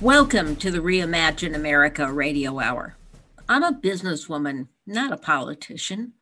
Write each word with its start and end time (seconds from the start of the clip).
Welcome 0.00 0.56
to 0.56 0.72
the 0.72 0.80
Reimagine 0.80 1.54
America 1.54 2.12
Radio 2.12 2.58
Hour. 2.58 2.96
I'm 3.48 3.62
a 3.62 3.72
businesswoman, 3.72 4.66
not 4.86 5.12
a 5.12 5.16
politician. 5.16 6.14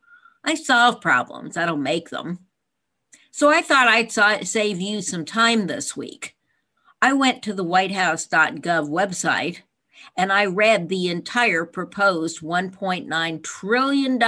I 0.44 0.54
solve 0.54 1.00
problems, 1.00 1.56
I 1.56 1.64
don't 1.64 1.82
make 1.82 2.10
them. 2.10 2.40
So 3.30 3.48
I 3.48 3.62
thought 3.62 3.88
I'd 3.88 4.12
save 4.46 4.80
you 4.80 5.00
some 5.00 5.24
time 5.24 5.66
this 5.66 5.96
week. 5.96 6.36
I 7.00 7.14
went 7.14 7.42
to 7.44 7.54
the 7.54 7.64
whitehouse.gov 7.64 8.90
website 8.90 9.62
and 10.16 10.30
I 10.30 10.44
read 10.44 10.88
the 10.88 11.08
entire 11.08 11.64
proposed 11.64 12.42
$1.9 12.42 13.42
trillion, 13.42 14.18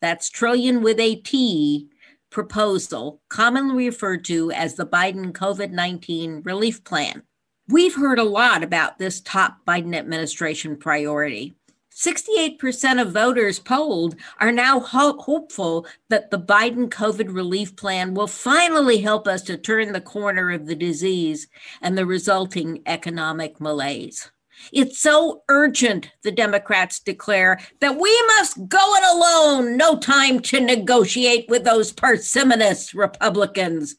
that's 0.00 0.30
trillion 0.30 0.82
with 0.82 1.00
a 1.00 1.16
T, 1.16 1.88
proposal, 2.30 3.20
commonly 3.28 3.86
referred 3.86 4.24
to 4.26 4.52
as 4.52 4.74
the 4.76 4.86
Biden 4.86 5.32
COVID 5.32 5.72
19 5.72 6.42
relief 6.44 6.84
plan. 6.84 7.24
We've 7.70 7.94
heard 7.94 8.18
a 8.18 8.24
lot 8.24 8.62
about 8.62 8.98
this 8.98 9.20
top 9.20 9.58
Biden 9.66 9.94
administration 9.94 10.78
priority. 10.78 11.54
68% 11.94 13.02
of 13.02 13.12
voters 13.12 13.58
polled 13.58 14.14
are 14.40 14.52
now 14.52 14.80
ho- 14.80 15.18
hopeful 15.18 15.86
that 16.08 16.30
the 16.30 16.38
Biden 16.38 16.88
COVID 16.88 17.34
relief 17.34 17.76
plan 17.76 18.14
will 18.14 18.26
finally 18.26 19.02
help 19.02 19.28
us 19.28 19.42
to 19.42 19.58
turn 19.58 19.92
the 19.92 20.00
corner 20.00 20.50
of 20.50 20.64
the 20.64 20.76
disease 20.76 21.46
and 21.82 21.98
the 21.98 22.06
resulting 22.06 22.80
economic 22.86 23.60
malaise. 23.60 24.30
It's 24.72 24.98
so 24.98 25.42
urgent, 25.50 26.10
the 26.22 26.32
Democrats 26.32 27.00
declare, 27.00 27.58
that 27.80 27.98
we 28.00 28.22
must 28.38 28.66
go 28.66 28.94
it 28.96 29.04
alone. 29.14 29.76
No 29.76 29.98
time 29.98 30.40
to 30.40 30.60
negotiate 30.60 31.50
with 31.50 31.64
those 31.64 31.92
parsimonious 31.92 32.94
Republicans. 32.94 33.96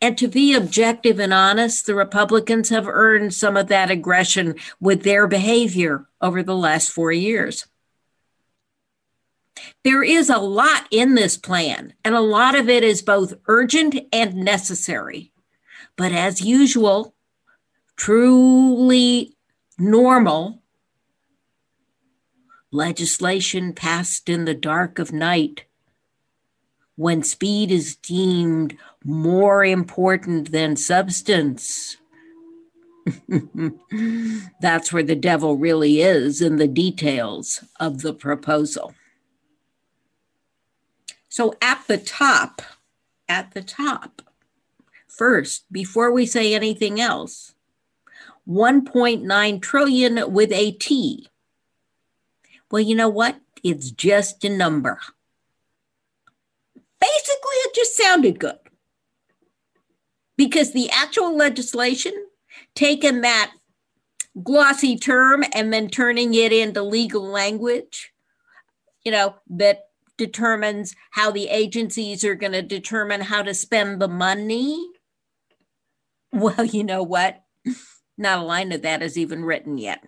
And 0.00 0.16
to 0.16 0.28
be 0.28 0.54
objective 0.54 1.18
and 1.18 1.32
honest, 1.32 1.84
the 1.84 1.94
Republicans 1.94 2.70
have 2.70 2.88
earned 2.88 3.34
some 3.34 3.56
of 3.56 3.68
that 3.68 3.90
aggression 3.90 4.54
with 4.80 5.02
their 5.02 5.26
behavior 5.26 6.06
over 6.22 6.42
the 6.42 6.56
last 6.56 6.90
four 6.90 7.12
years. 7.12 7.66
There 9.84 10.02
is 10.02 10.30
a 10.30 10.38
lot 10.38 10.86
in 10.90 11.14
this 11.14 11.36
plan, 11.36 11.92
and 12.02 12.14
a 12.14 12.20
lot 12.20 12.54
of 12.54 12.68
it 12.68 12.82
is 12.82 13.02
both 13.02 13.34
urgent 13.46 13.94
and 14.10 14.34
necessary. 14.36 15.32
But 15.96 16.12
as 16.12 16.40
usual, 16.40 17.14
truly 17.96 19.36
normal 19.78 20.62
legislation 22.72 23.74
passed 23.74 24.28
in 24.30 24.46
the 24.46 24.54
dark 24.54 24.98
of 24.98 25.12
night 25.12 25.64
when 26.96 27.22
speed 27.22 27.70
is 27.70 27.96
deemed 27.96 28.76
more 29.04 29.64
important 29.64 30.52
than 30.52 30.76
substance. 30.76 31.96
That's 34.60 34.92
where 34.92 35.02
the 35.02 35.16
devil 35.16 35.56
really 35.56 36.02
is 36.02 36.40
in 36.42 36.56
the 36.56 36.68
details 36.68 37.64
of 37.78 38.02
the 38.02 38.12
proposal. 38.12 38.94
So, 41.28 41.54
at 41.62 41.84
the 41.86 41.96
top, 41.96 42.60
at 43.28 43.52
the 43.52 43.62
top, 43.62 44.22
first, 45.06 45.64
before 45.72 46.12
we 46.12 46.26
say 46.26 46.54
anything 46.54 47.00
else, 47.00 47.54
1.9 48.48 49.62
trillion 49.62 50.32
with 50.32 50.52
a 50.52 50.72
T. 50.72 51.28
Well, 52.70 52.82
you 52.82 52.94
know 52.94 53.08
what? 53.08 53.40
It's 53.62 53.90
just 53.90 54.44
a 54.44 54.48
number. 54.48 54.98
Basically, 57.00 57.56
it 57.64 57.74
just 57.74 57.96
sounded 57.96 58.38
good. 58.38 58.58
Because 60.40 60.72
the 60.72 60.88
actual 60.88 61.36
legislation, 61.36 62.14
taking 62.74 63.20
that 63.20 63.52
glossy 64.42 64.96
term 64.96 65.44
and 65.52 65.70
then 65.70 65.90
turning 65.90 66.32
it 66.32 66.50
into 66.50 66.82
legal 66.82 67.22
language, 67.22 68.14
you 69.04 69.12
know, 69.12 69.34
that 69.50 69.90
determines 70.16 70.96
how 71.10 71.30
the 71.30 71.50
agencies 71.50 72.24
are 72.24 72.34
going 72.34 72.54
to 72.54 72.62
determine 72.62 73.20
how 73.20 73.42
to 73.42 73.52
spend 73.52 74.00
the 74.00 74.08
money. 74.08 74.82
Well, 76.32 76.64
you 76.64 76.84
know 76.84 77.02
what? 77.02 77.44
Not 78.16 78.38
a 78.38 78.42
line 78.42 78.72
of 78.72 78.80
that 78.80 79.02
is 79.02 79.18
even 79.18 79.44
written 79.44 79.76
yet. 79.76 80.02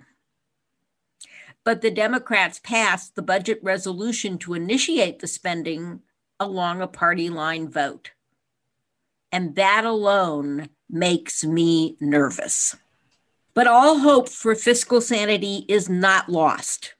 But 1.62 1.82
the 1.82 1.90
Democrats 1.90 2.58
passed 2.58 3.16
the 3.16 3.22
budget 3.22 3.60
resolution 3.62 4.38
to 4.38 4.54
initiate 4.54 5.18
the 5.18 5.26
spending 5.26 6.00
along 6.40 6.80
a 6.80 6.86
party 6.86 7.28
line 7.28 7.68
vote. 7.68 8.12
And 9.32 9.56
that 9.56 9.84
alone 9.84 10.68
makes 10.90 11.42
me 11.42 11.96
nervous. 12.00 12.76
But 13.54 13.66
all 13.66 13.98
hope 13.98 14.28
for 14.28 14.54
fiscal 14.54 15.00
sanity 15.00 15.64
is 15.68 15.88
not 15.88 16.28
lost. 16.28 16.94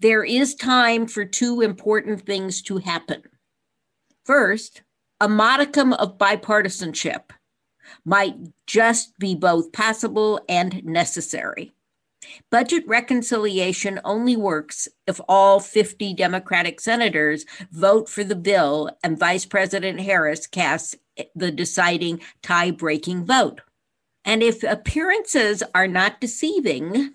There 0.00 0.24
is 0.24 0.54
time 0.54 1.06
for 1.06 1.24
two 1.24 1.60
important 1.60 2.24
things 2.24 2.62
to 2.62 2.78
happen. 2.78 3.22
First, 4.24 4.82
a 5.20 5.28
modicum 5.28 5.92
of 5.94 6.18
bipartisanship 6.18 7.30
might 8.04 8.36
just 8.66 9.18
be 9.18 9.34
both 9.34 9.72
possible 9.72 10.40
and 10.48 10.84
necessary. 10.84 11.72
Budget 12.50 12.86
reconciliation 12.86 14.00
only 14.04 14.36
works 14.36 14.88
if 15.06 15.20
all 15.28 15.60
50 15.60 16.14
Democratic 16.14 16.80
senators 16.80 17.44
vote 17.70 18.08
for 18.08 18.24
the 18.24 18.36
bill 18.36 18.90
and 19.02 19.18
Vice 19.18 19.46
President 19.46 20.00
Harris 20.00 20.46
casts 20.46 20.94
the 21.34 21.50
deciding 21.50 22.20
tie 22.42 22.70
breaking 22.70 23.24
vote. 23.24 23.60
And 24.24 24.42
if 24.42 24.62
appearances 24.62 25.62
are 25.74 25.88
not 25.88 26.20
deceiving, 26.20 27.12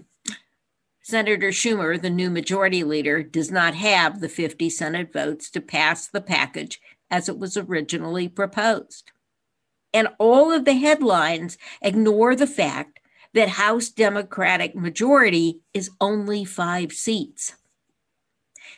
Senator 1.01 1.49
Schumer, 1.49 2.01
the 2.01 2.09
new 2.09 2.29
majority 2.29 2.83
leader, 2.83 3.21
does 3.23 3.51
not 3.51 3.75
have 3.75 4.19
the 4.21 4.29
50 4.29 4.69
Senate 4.69 5.11
votes 5.11 5.49
to 5.51 5.61
pass 5.61 6.07
the 6.07 6.21
package 6.21 6.81
as 7.11 7.27
it 7.27 7.37
was 7.37 7.57
originally 7.57 8.27
proposed. 8.27 9.11
And 9.93 10.07
all 10.17 10.51
of 10.51 10.65
the 10.65 10.73
headlines 10.73 11.57
ignore 11.81 12.35
the 12.35 12.47
fact 12.47 12.99
that 13.33 13.49
House 13.49 13.89
Democratic 13.89 14.75
majority 14.75 15.59
is 15.73 15.91
only 15.99 16.45
five 16.45 16.93
seats. 16.93 17.55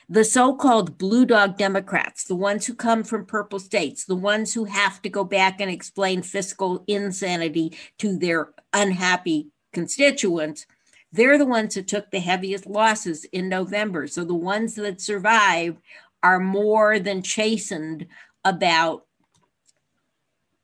The 0.08 0.24
so 0.24 0.56
called 0.56 1.00
blue 1.00 1.26
dog 1.26 1.58
Democrats, 1.58 2.26
the 2.26 2.36
ones 2.36 2.68
who 2.68 2.76
come 2.76 3.04
from 3.04 3.26
purple 3.26 3.60
states, 3.60 4.06
the 4.06 4.16
ones 4.16 4.54
who 4.54 4.66
have 4.66 5.02
to 5.02 5.10
go 5.10 5.24
back 5.24 5.60
and 5.60 5.72
explain 5.72 6.22
fiscal 6.22 6.84
insanity 6.88 7.76
to 7.98 8.16
their 8.18 8.54
unhappy 8.72 9.50
constituents, 9.74 10.68
they're 11.12 11.40
the 11.40 11.46
ones 11.46 11.74
that 11.74 11.88
took 11.88 12.12
the 12.12 12.20
heaviest 12.20 12.68
losses 12.68 13.26
in 13.26 13.50
November. 13.50 14.06
So 14.06 14.24
the 14.24 14.36
ones 14.36 14.76
that 14.76 15.02
survived 15.02 15.78
are 16.22 16.40
more 16.40 17.00
than 17.00 17.24
chastened 17.24 18.06
about 18.44 19.06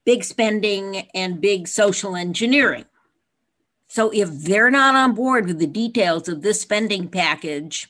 big 0.05 0.23
spending 0.23 1.07
and 1.15 1.41
big 1.41 1.67
social 1.67 2.15
engineering. 2.15 2.85
So 3.87 4.11
if 4.11 4.29
they're 4.43 4.71
not 4.71 4.95
on 4.95 5.13
board 5.13 5.47
with 5.47 5.59
the 5.59 5.67
details 5.67 6.29
of 6.29 6.41
this 6.41 6.61
spending 6.61 7.07
package, 7.07 7.89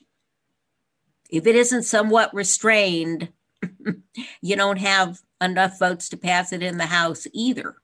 if 1.32 1.48
it 1.48 1.56
isn't 1.56 1.84
somewhat 1.84 2.34
restrained, 2.34 3.30
you 4.42 4.56
don't 4.56 4.80
have 4.80 5.22
enough 5.42 5.80
votes 5.80 6.10
to 6.10 6.18
pass 6.18 6.52
it 6.52 6.62
in 6.62 6.78
the 6.78 6.88
House 6.88 7.26
either. 7.34 7.76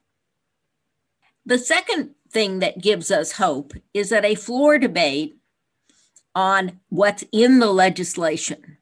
The 1.46 1.58
second 1.58 2.12
thing 2.30 2.60
that 2.60 2.82
gives 2.82 3.10
us 3.10 3.34
hope 3.34 3.74
is 3.94 4.10
that 4.10 4.26
a 4.26 4.36
floor 4.36 4.78
debate 4.78 5.38
on 6.36 6.80
what's 6.90 7.24
in 7.32 7.60
the 7.60 7.72
legislation 7.72 8.78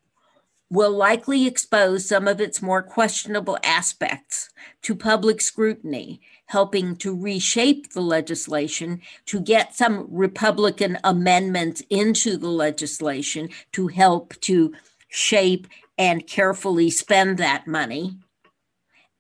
will 0.70 0.92
likely 0.92 1.46
expose 1.46 2.08
some 2.08 2.28
of 2.28 2.42
its 2.42 2.62
more 2.62 2.82
questionable 2.82 3.58
aspects 3.64 4.50
to 4.82 4.96
public 4.96 5.42
scrutiny, 5.42 6.20
helping 6.48 6.96
to 6.98 7.16
reshape 7.16 7.94
the 7.94 8.02
legislation, 8.02 9.02
to 9.26 9.40
get 9.40 9.76
some 9.76 10.08
Republican 10.10 10.98
amendments 11.04 11.82
into 11.90 12.38
the 12.38 12.50
legislation 12.50 13.50
to 13.72 13.88
help 13.88 14.40
to 14.42 14.74
shape 15.08 15.68
and 15.98 16.28
carefully 16.28 16.90
spend 16.90 17.38
that 17.38 17.68
money. 17.68 18.18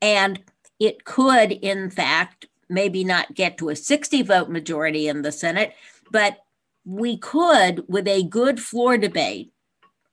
And 0.01 0.41
it 0.79 1.05
could, 1.05 1.51
in 1.51 1.89
fact, 1.89 2.47
maybe 2.69 3.03
not 3.03 3.33
get 3.33 3.57
to 3.57 3.69
a 3.69 3.75
60 3.75 4.21
vote 4.23 4.49
majority 4.49 5.07
in 5.07 5.21
the 5.21 5.31
Senate, 5.31 5.73
but 6.11 6.37
we 6.83 7.17
could, 7.17 7.83
with 7.87 8.07
a 8.07 8.23
good 8.23 8.59
floor 8.59 8.97
debate, 8.97 9.51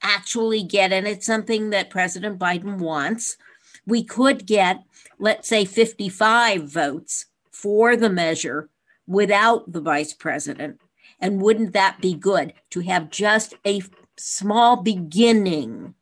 actually 0.02 0.62
get, 0.62 0.92
and 0.92 1.06
it's 1.06 1.26
something 1.26 1.70
that 1.70 1.90
President 1.90 2.38
Biden 2.38 2.78
wants, 2.78 3.36
we 3.86 4.04
could 4.04 4.46
get, 4.46 4.82
let's 5.18 5.48
say, 5.48 5.64
55 5.64 6.64
votes 6.64 7.26
for 7.50 7.96
the 7.96 8.10
measure 8.10 8.68
without 9.06 9.72
the 9.72 9.80
vice 9.80 10.14
president. 10.14 10.80
And 11.20 11.40
wouldn't 11.40 11.72
that 11.72 12.00
be 12.00 12.14
good 12.14 12.52
to 12.70 12.80
have 12.80 13.10
just 13.10 13.54
a 13.66 13.82
small 14.16 14.82
beginning 14.82 15.94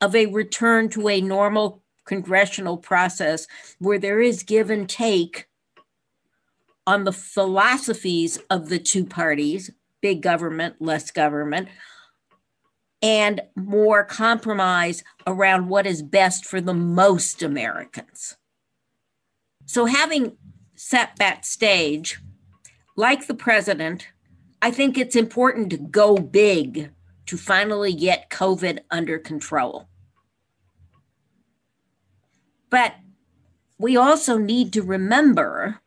of 0.00 0.14
a 0.14 0.26
return 0.26 0.88
to 0.90 1.08
a 1.08 1.20
normal 1.20 1.82
congressional 2.04 2.76
process 2.76 3.46
where 3.78 3.98
there 3.98 4.20
is 4.20 4.42
give 4.42 4.70
and 4.70 4.88
take 4.88 5.46
on 6.86 7.04
the 7.04 7.12
philosophies 7.12 8.38
of 8.48 8.68
the 8.68 8.78
two 8.78 9.04
parties 9.04 9.70
big 10.00 10.22
government, 10.22 10.76
less 10.80 11.10
government, 11.10 11.68
and 13.02 13.40
more 13.56 14.04
compromise 14.04 15.02
around 15.26 15.68
what 15.68 15.86
is 15.86 16.02
best 16.02 16.44
for 16.44 16.60
the 16.60 16.74
most 16.74 17.42
Americans. 17.42 18.36
So, 19.66 19.86
having 19.86 20.36
set 20.74 21.16
that 21.16 21.44
stage, 21.44 22.20
like 22.96 23.26
the 23.26 23.34
president, 23.34 24.08
I 24.62 24.70
think 24.70 24.98
it's 24.98 25.16
important 25.16 25.70
to 25.70 25.78
go 25.78 26.16
big 26.16 26.90
to 27.26 27.36
finally 27.36 27.94
get 27.94 28.30
COVID 28.30 28.80
under 28.90 29.18
control. 29.18 29.86
But 32.68 32.94
we 33.78 33.96
also 33.96 34.36
need 34.36 34.72
to 34.74 34.82
remember 34.82 35.80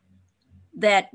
that 0.77 1.09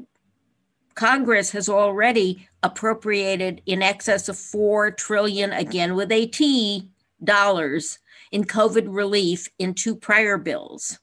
Congress 0.99 1.53
has 1.53 1.69
already 1.69 2.49
appropriated 2.61 3.62
in 3.67 3.83
excess 3.83 4.29
of 4.29 4.37
4 4.37 4.91
trillion 4.91 5.53
again 5.53 5.95
with 5.95 6.11
a 6.11 6.27
T 6.27 6.89
dollars 7.23 8.00
in 8.33 8.43
COVID 8.43 8.87
relief 8.89 9.47
in 9.61 9.75
two 9.75 9.95
prior 9.95 10.37
bills. 10.37 10.99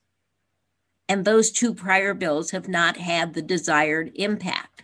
And 1.08 1.24
those 1.24 1.50
two 1.50 1.74
prior 1.74 2.14
bills 2.14 2.52
have 2.52 2.68
not 2.68 2.98
had 2.98 3.34
the 3.34 3.42
desired 3.42 4.12
impact. 4.16 4.84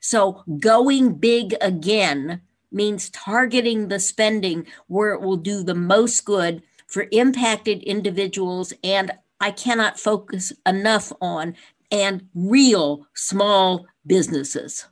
So 0.00 0.44
going 0.60 1.16
big 1.16 1.54
again 1.60 2.40
means 2.72 3.10
targeting 3.10 3.88
the 3.88 4.00
spending 4.00 4.66
where 4.86 5.12
it 5.12 5.20
will 5.20 5.36
do 5.36 5.62
the 5.62 5.74
most 5.74 6.24
good 6.24 6.62
for 6.86 7.06
impacted 7.12 7.82
individuals 7.82 8.72
and 8.82 9.12
I 9.38 9.50
cannot 9.50 10.00
focus 10.00 10.54
enough 10.64 11.12
on 11.20 11.56
and 11.90 12.28
real 12.34 13.06
small 13.14 13.86
businesses. 14.06 14.86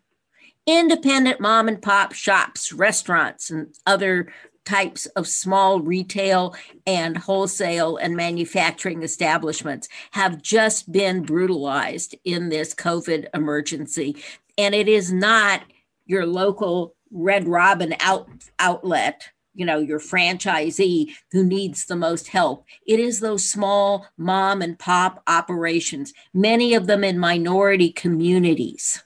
Independent 0.66 1.40
mom 1.40 1.68
and 1.68 1.82
pop 1.82 2.12
shops, 2.12 2.72
restaurants, 2.72 3.50
and 3.50 3.74
other 3.86 4.32
types 4.64 5.06
of 5.06 5.28
small 5.28 5.80
retail 5.80 6.54
and 6.86 7.18
wholesale 7.18 7.96
and 7.98 8.16
manufacturing 8.16 9.02
establishments 9.02 9.88
have 10.12 10.40
just 10.40 10.90
been 10.90 11.22
brutalized 11.22 12.14
in 12.24 12.48
this 12.48 12.74
COVID 12.74 13.26
emergency. 13.34 14.16
And 14.56 14.74
it 14.74 14.88
is 14.88 15.12
not 15.12 15.62
your 16.06 16.26
local 16.26 16.94
Red 17.10 17.46
Robin 17.46 17.94
out, 18.00 18.28
outlet 18.58 19.28
you 19.54 19.64
know 19.64 19.78
your 19.78 20.00
franchisee 20.00 21.14
who 21.32 21.44
needs 21.44 21.86
the 21.86 21.96
most 21.96 22.28
help. 22.28 22.64
It 22.86 23.00
is 23.00 23.20
those 23.20 23.48
small 23.48 24.06
mom 24.16 24.62
and 24.62 24.78
pop 24.78 25.22
operations 25.26 26.12
many 26.32 26.74
of 26.74 26.86
them 26.86 27.04
in 27.04 27.18
minority 27.18 27.90
communities 27.90 29.02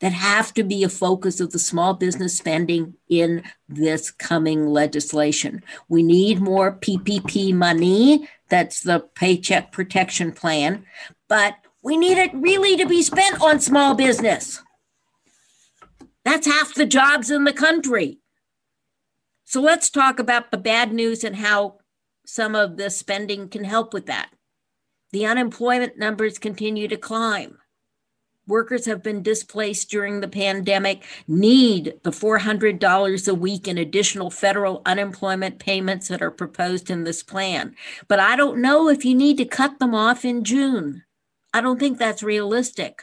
that 0.00 0.12
have 0.12 0.52
to 0.54 0.64
be 0.64 0.82
a 0.82 0.88
focus 0.88 1.40
of 1.40 1.52
the 1.52 1.58
small 1.58 1.94
business 1.94 2.36
spending 2.36 2.94
in 3.08 3.42
this 3.68 4.10
coming 4.10 4.66
legislation. 4.66 5.62
We 5.88 6.02
need 6.02 6.40
more 6.40 6.72
ppp 6.72 7.54
money. 7.54 8.28
That's 8.48 8.80
the 8.80 9.00
paycheck 9.14 9.72
protection 9.72 10.32
plan. 10.32 10.84
But 11.28 11.54
we 11.82 11.96
need 11.96 12.18
it 12.18 12.34
really 12.34 12.76
to 12.78 12.86
be 12.86 13.02
spent 13.02 13.40
on 13.40 13.60
small 13.60 13.94
business. 13.94 14.62
That's 16.24 16.46
half 16.46 16.74
the 16.74 16.86
jobs 16.86 17.30
in 17.30 17.44
the 17.44 17.52
country 17.52 18.19
so 19.50 19.60
let's 19.60 19.90
talk 19.90 20.20
about 20.20 20.52
the 20.52 20.56
bad 20.56 20.92
news 20.92 21.24
and 21.24 21.34
how 21.34 21.78
some 22.24 22.54
of 22.54 22.76
the 22.76 22.88
spending 22.88 23.48
can 23.48 23.64
help 23.64 23.92
with 23.92 24.06
that. 24.06 24.30
The 25.10 25.26
unemployment 25.26 25.98
numbers 25.98 26.38
continue 26.38 26.86
to 26.86 26.96
climb. 26.96 27.58
Workers 28.46 28.86
have 28.86 29.02
been 29.02 29.24
displaced 29.24 29.90
during 29.90 30.20
the 30.20 30.28
pandemic, 30.28 31.04
need 31.26 31.94
the 32.04 32.12
$400 32.12 33.28
a 33.28 33.34
week 33.34 33.66
in 33.66 33.76
additional 33.76 34.30
federal 34.30 34.82
unemployment 34.86 35.58
payments 35.58 36.06
that 36.06 36.22
are 36.22 36.30
proposed 36.30 36.88
in 36.88 37.02
this 37.02 37.24
plan. 37.24 37.74
But 38.06 38.20
I 38.20 38.36
don't 38.36 38.62
know 38.62 38.88
if 38.88 39.04
you 39.04 39.16
need 39.16 39.36
to 39.38 39.44
cut 39.44 39.80
them 39.80 39.96
off 39.96 40.24
in 40.24 40.44
June. 40.44 41.02
I 41.52 41.60
don't 41.60 41.80
think 41.80 41.98
that's 41.98 42.22
realistic. 42.22 43.02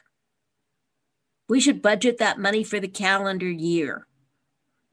We 1.50 1.60
should 1.60 1.82
budget 1.82 2.20
that 2.20 2.40
money 2.40 2.64
for 2.64 2.80
the 2.80 2.88
calendar 2.88 3.50
year. 3.52 4.07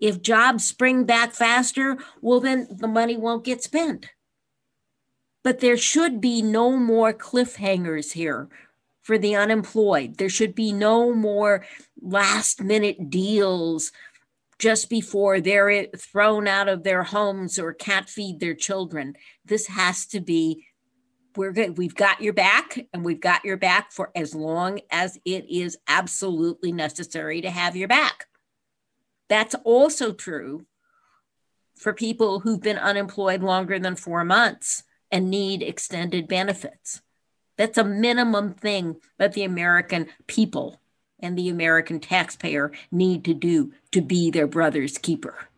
If 0.00 0.22
jobs 0.22 0.66
spring 0.66 1.04
back 1.04 1.32
faster, 1.32 1.98
well, 2.20 2.40
then 2.40 2.66
the 2.70 2.88
money 2.88 3.16
won't 3.16 3.44
get 3.44 3.62
spent. 3.62 4.06
But 5.42 5.60
there 5.60 5.76
should 5.76 6.20
be 6.20 6.42
no 6.42 6.76
more 6.76 7.12
cliffhangers 7.12 8.12
here 8.12 8.48
for 9.02 9.18
the 9.18 9.36
unemployed. 9.36 10.16
There 10.16 10.30
should 10.30 10.54
be 10.54 10.72
no 10.72 11.14
more 11.14 11.64
last 12.00 12.62
minute 12.62 13.10
deals 13.10 13.92
just 14.58 14.88
before 14.88 15.40
they're 15.40 15.86
thrown 15.96 16.48
out 16.48 16.68
of 16.68 16.82
their 16.82 17.02
homes 17.02 17.58
or 17.58 17.74
can't 17.74 18.08
feed 18.08 18.40
their 18.40 18.54
children. 18.54 19.14
This 19.44 19.66
has 19.66 20.06
to 20.06 20.20
be 20.20 20.66
we're 21.36 21.52
good. 21.52 21.76
We've 21.76 21.94
got 21.94 22.20
your 22.20 22.32
back 22.32 22.78
and 22.92 23.04
we've 23.04 23.20
got 23.20 23.44
your 23.44 23.56
back 23.56 23.90
for 23.90 24.10
as 24.14 24.34
long 24.34 24.80
as 24.90 25.18
it 25.24 25.44
is 25.50 25.76
absolutely 25.88 26.70
necessary 26.70 27.40
to 27.40 27.50
have 27.50 27.74
your 27.74 27.88
back. 27.88 28.26
That's 29.34 29.56
also 29.64 30.12
true 30.12 30.64
for 31.74 31.92
people 31.92 32.38
who've 32.38 32.60
been 32.60 32.78
unemployed 32.78 33.42
longer 33.42 33.80
than 33.80 33.96
four 33.96 34.24
months 34.24 34.84
and 35.10 35.28
need 35.28 35.60
extended 35.60 36.28
benefits. 36.28 37.02
That's 37.56 37.76
a 37.76 37.82
minimum 37.82 38.54
thing 38.54 39.00
that 39.18 39.32
the 39.32 39.42
American 39.42 40.06
people 40.28 40.80
and 41.18 41.36
the 41.36 41.48
American 41.48 41.98
taxpayer 41.98 42.70
need 42.92 43.24
to 43.24 43.34
do 43.34 43.72
to 43.90 44.00
be 44.00 44.30
their 44.30 44.46
brother's 44.46 44.98
keeper. 44.98 45.48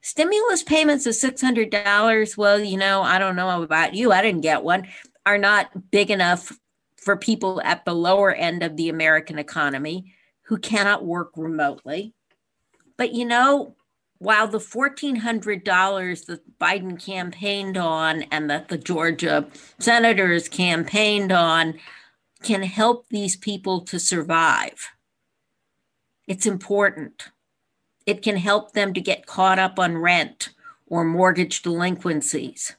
Stimulus 0.00 0.64
payments 0.64 1.06
of 1.06 1.14
$600, 1.14 2.36
well, 2.36 2.58
you 2.58 2.76
know, 2.76 3.02
I 3.02 3.20
don't 3.20 3.36
know 3.36 3.62
about 3.62 3.94
you, 3.94 4.10
I 4.10 4.22
didn't 4.22 4.40
get 4.40 4.64
one, 4.64 4.88
are 5.24 5.38
not 5.38 5.92
big 5.92 6.10
enough 6.10 6.58
for 6.96 7.16
people 7.16 7.62
at 7.62 7.84
the 7.84 7.94
lower 7.94 8.34
end 8.34 8.64
of 8.64 8.76
the 8.76 8.88
American 8.88 9.38
economy 9.38 10.12
who 10.46 10.58
cannot 10.58 11.04
work 11.04 11.30
remotely. 11.36 12.12
But 12.96 13.12
you 13.12 13.24
know, 13.24 13.74
while 14.18 14.48
the 14.48 14.58
$1,400 14.58 16.26
that 16.26 16.58
Biden 16.58 17.04
campaigned 17.04 17.76
on 17.76 18.22
and 18.30 18.48
that 18.48 18.68
the 18.68 18.78
Georgia 18.78 19.46
senators 19.78 20.48
campaigned 20.48 21.32
on 21.32 21.74
can 22.42 22.62
help 22.62 23.08
these 23.08 23.36
people 23.36 23.80
to 23.82 23.98
survive, 23.98 24.90
it's 26.26 26.46
important. 26.46 27.30
It 28.06 28.22
can 28.22 28.36
help 28.36 28.72
them 28.72 28.94
to 28.94 29.00
get 29.00 29.26
caught 29.26 29.58
up 29.58 29.78
on 29.78 29.98
rent 29.98 30.50
or 30.86 31.04
mortgage 31.04 31.62
delinquencies. 31.62 32.76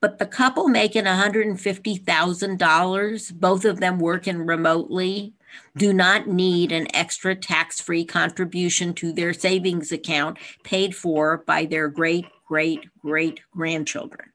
But 0.00 0.18
the 0.18 0.26
couple 0.26 0.68
making 0.68 1.04
$150,000, 1.04 3.34
both 3.34 3.64
of 3.64 3.80
them 3.80 3.98
working 3.98 4.44
remotely, 4.44 5.32
do 5.76 5.92
not 5.92 6.28
need 6.28 6.72
an 6.72 6.86
extra 6.94 7.34
tax 7.34 7.80
free 7.80 8.04
contribution 8.04 8.94
to 8.94 9.12
their 9.12 9.32
savings 9.32 9.92
account 9.92 10.38
paid 10.62 10.94
for 10.94 11.38
by 11.38 11.64
their 11.66 11.88
great, 11.88 12.26
great, 12.46 12.86
great 13.00 13.40
grandchildren. 13.52 14.30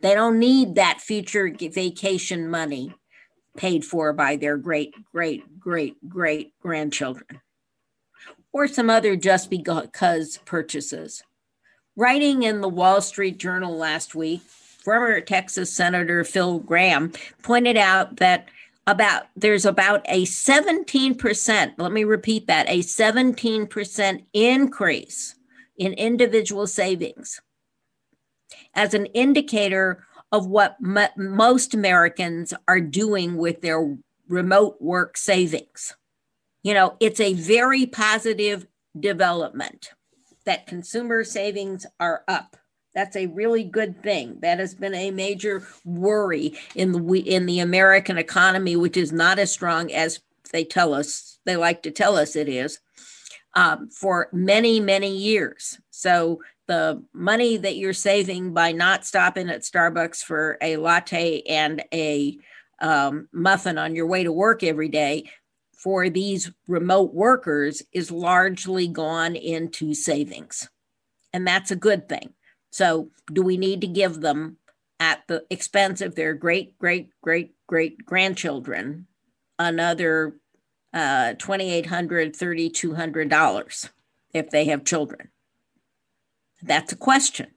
They 0.00 0.14
don't 0.14 0.38
need 0.38 0.76
that 0.76 1.00
future 1.00 1.50
vacation 1.50 2.48
money 2.48 2.94
paid 3.56 3.84
for 3.84 4.12
by 4.12 4.36
their 4.36 4.56
great, 4.56 4.94
great, 5.12 5.58
great, 5.58 5.96
great 6.08 6.52
grandchildren 6.60 7.40
or 8.52 8.66
some 8.66 8.90
other 8.90 9.16
just 9.16 9.50
because 9.50 10.38
purchases. 10.44 11.22
Writing 11.96 12.42
in 12.44 12.60
the 12.60 12.68
Wall 12.68 13.00
Street 13.00 13.38
Journal 13.38 13.76
last 13.76 14.14
week, 14.14 14.42
former 14.42 15.20
Texas 15.20 15.72
Senator 15.72 16.24
Phil 16.24 16.60
Gramm 16.60 17.12
pointed 17.42 17.76
out 17.76 18.16
that 18.16 18.48
about 18.88 19.24
there's 19.36 19.66
about 19.66 20.00
a 20.06 20.24
17%, 20.24 21.72
let 21.76 21.92
me 21.92 22.04
repeat 22.04 22.46
that, 22.46 22.68
a 22.68 22.80
17% 22.80 24.24
increase 24.32 25.34
in 25.76 25.92
individual 25.92 26.66
savings 26.66 27.40
as 28.74 28.94
an 28.94 29.06
indicator 29.06 30.06
of 30.32 30.46
what 30.46 30.76
m- 30.82 31.10
most 31.16 31.74
Americans 31.74 32.54
are 32.66 32.80
doing 32.80 33.36
with 33.36 33.60
their 33.60 33.96
remote 34.26 34.80
work 34.80 35.18
savings. 35.18 35.94
You 36.62 36.72
know, 36.74 36.96
it's 36.98 37.20
a 37.20 37.34
very 37.34 37.86
positive 37.86 38.66
development 38.98 39.90
that 40.46 40.66
consumer 40.66 41.24
savings 41.24 41.86
are 42.00 42.24
up. 42.26 42.56
That's 42.94 43.16
a 43.16 43.26
really 43.26 43.64
good 43.64 44.02
thing. 44.02 44.38
That 44.40 44.58
has 44.58 44.74
been 44.74 44.94
a 44.94 45.10
major 45.10 45.66
worry 45.84 46.54
in 46.74 46.92
the 46.92 47.20
in 47.20 47.46
the 47.46 47.60
American 47.60 48.18
economy, 48.18 48.76
which 48.76 48.96
is 48.96 49.12
not 49.12 49.38
as 49.38 49.50
strong 49.50 49.92
as 49.92 50.20
they 50.52 50.64
tell 50.64 50.94
us. 50.94 51.38
They 51.44 51.56
like 51.56 51.82
to 51.82 51.90
tell 51.90 52.16
us 52.16 52.34
it 52.34 52.48
is 52.48 52.80
um, 53.54 53.90
for 53.90 54.28
many 54.32 54.80
many 54.80 55.16
years. 55.16 55.78
So 55.90 56.40
the 56.66 57.02
money 57.12 57.56
that 57.56 57.76
you're 57.76 57.92
saving 57.92 58.52
by 58.52 58.72
not 58.72 59.06
stopping 59.06 59.48
at 59.48 59.62
Starbucks 59.62 60.22
for 60.22 60.58
a 60.60 60.76
latte 60.76 61.42
and 61.42 61.82
a 61.92 62.38
um, 62.80 63.28
muffin 63.32 63.78
on 63.78 63.94
your 63.94 64.06
way 64.06 64.22
to 64.22 64.32
work 64.32 64.62
every 64.62 64.88
day 64.88 65.24
for 65.76 66.10
these 66.10 66.50
remote 66.66 67.14
workers 67.14 67.82
is 67.92 68.10
largely 68.10 68.88
gone 68.88 69.36
into 69.36 69.94
savings. 69.94 70.68
And 71.32 71.46
that's 71.46 71.70
a 71.70 71.76
good 71.76 72.08
thing. 72.08 72.34
So, 72.70 73.10
do 73.32 73.42
we 73.42 73.56
need 73.56 73.80
to 73.80 73.86
give 73.86 74.20
them 74.20 74.58
at 75.00 75.22
the 75.28 75.44
expense 75.50 76.00
of 76.00 76.14
their 76.14 76.34
great, 76.34 76.78
great, 76.78 77.10
great, 77.22 77.54
great 77.66 78.04
grandchildren 78.04 79.06
another 79.58 80.36
uh, 80.94 81.34
$2,800, 81.34 81.86
$3,200 81.86 83.90
if 84.32 84.50
they 84.50 84.66
have 84.66 84.84
children? 84.84 85.28
That's 86.62 86.92
a 86.92 86.96
question 86.96 87.48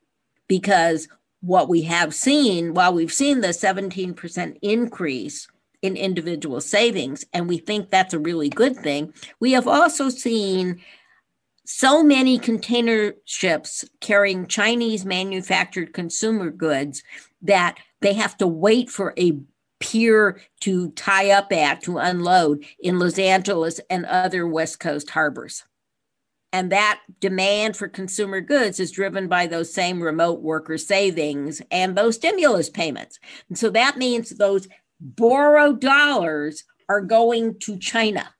because 0.48 1.08
what 1.42 1.70
we 1.70 1.84
have 1.84 2.14
seen, 2.14 2.74
while 2.74 2.94
we've 2.94 3.14
seen 3.14 3.42
the 3.42 3.50
17% 3.50 4.58
increase 4.62 5.48
in 5.82 5.98
individual 5.98 6.62
savings, 6.62 7.26
and 7.34 7.50
we 7.50 7.58
think 7.58 7.90
that's 7.90 8.14
a 8.14 8.20
really 8.20 8.50
good 8.50 8.76
thing, 8.76 9.14
we 9.40 9.54
have 9.54 9.68
also 9.68 10.10
seen 10.10 10.80
so 11.72 12.04
many 12.04 12.38
container 12.38 13.14
ships 13.26 13.86
carrying 14.00 14.48
Chinese 14.48 15.06
manufactured 15.06 15.94
consumer 15.94 16.52
goods 16.52 17.04
that 17.42 17.78
they 18.02 18.14
have 18.14 18.38
to 18.38 18.48
wait 18.48 18.90
for 18.90 19.14
a 19.18 19.40
pier 19.80 20.42
to 20.60 20.92
tie 20.92 21.32
up 21.32 21.52
at 21.52 21.82
to 21.84 21.98
unload 21.98 22.64
in 22.80 23.00
Los 23.00 23.18
Angeles 23.18 23.80
and 23.90 24.06
other 24.06 24.46
West 24.46 24.80
Coast 24.80 25.10
harbors. 25.10 25.64
And 26.54 26.72
that 26.72 27.00
demand 27.20 27.78
for 27.78 27.88
consumer 27.88 28.42
goods 28.42 28.80
is 28.80 28.92
driven 28.92 29.28
by 29.28 29.48
those 29.48 29.74
same 29.74 30.04
remote 30.04 30.42
worker 30.42 30.78
savings 30.78 31.62
and 31.72 31.96
those 31.96 32.16
stimulus 32.16 32.70
payments. 32.70 33.20
And 33.48 33.58
so 33.58 33.70
that 33.70 33.98
means 33.98 34.30
those 34.30 34.68
borrowed 35.00 35.80
dollars 35.80 36.66
are 36.90 37.02
going 37.02 37.58
to 37.60 37.78
China. 37.78 38.34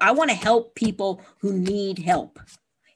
I 0.00 0.12
want 0.12 0.30
to 0.30 0.36
help 0.36 0.74
people 0.74 1.22
who 1.38 1.52
need 1.52 1.98
help. 1.98 2.38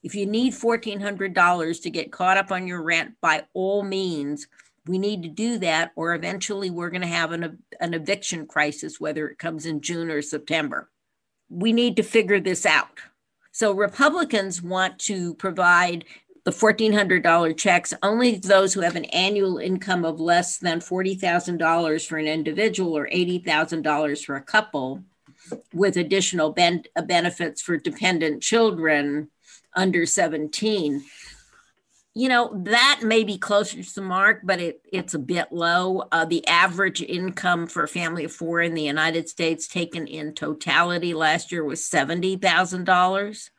If 0.03 0.15
you 0.15 0.27
need 0.27 0.53
$1,400 0.53 1.83
to 1.83 1.91
get 1.91 2.13
caught 2.13 2.37
up 2.37 2.53
on 2.53 2.67
your 2.67 2.83
rent, 2.83 3.15
by 3.21 3.45
all 3.55 3.83
means, 3.83 4.47
we 4.87 4.99
need 4.99 5.23
to 5.23 5.29
do 5.29 5.59
that, 5.59 5.93
or 5.97 6.15
eventually 6.15 6.69
we're 6.69 6.91
going 6.91 7.01
to 7.01 7.07
have 7.07 7.33
an, 7.33 7.59
an 7.81 7.95
eviction 7.95 8.47
crisis, 8.47 9.01
whether 9.01 9.29
it 9.29 9.39
comes 9.39 9.65
in 9.65 9.81
June 9.81 10.11
or 10.11 10.21
September. 10.21 10.91
We 11.49 11.73
need 11.73 11.97
to 11.97 12.03
figure 12.03 12.41
this 12.41 12.67
out. 12.67 13.01
So 13.53 13.73
Republicans 13.73 14.61
want 14.61 14.99
to 15.01 15.35
provide 15.35 16.05
the 16.45 16.51
$1,400 16.51 17.57
checks 17.57 17.95
only 18.03 18.37
those 18.37 18.75
who 18.75 18.81
have 18.81 18.97
an 18.97 19.07
annual 19.07 19.57
income 19.57 20.05
of 20.05 20.21
less 20.21 20.59
than 20.59 20.81
$40,000 20.81 22.07
for 22.07 22.19
an 22.19 22.27
individual 22.27 22.95
or 22.95 23.09
$80,000 23.09 24.25
for 24.25 24.37
a 24.37 24.43
couple, 24.43 25.03
with 25.73 25.97
additional 25.97 26.53
ben- 26.53 26.85
benefits 27.07 27.63
for 27.63 27.77
dependent 27.77 28.43
children 28.43 29.31
under 29.75 30.07
17 30.07 31.03
you 32.17 32.29
know 32.29 32.53
that 32.65 33.01
may 33.03 33.25
be 33.25 33.37
closer 33.37 33.83
to 33.83 33.95
the 33.95 34.01
mark 34.01 34.41
but 34.45 34.61
it, 34.61 34.81
it's 34.93 35.15
a 35.15 35.19
bit 35.19 35.51
low. 35.51 36.05
Uh, 36.13 36.25
the 36.25 36.47
average 36.47 37.03
income 37.03 37.67
for 37.67 37.83
a 37.83 37.89
family 37.89 38.25
of 38.25 38.33
four 38.33 38.61
in 38.61 38.75
the 38.75 38.83
united 38.83 39.29
states 39.29 39.67
taken 39.67 40.07
in 40.07 40.33
totality 40.33 41.13
last 41.13 41.51
year 41.51 41.65
was 41.65 41.81
$70000 41.81 43.51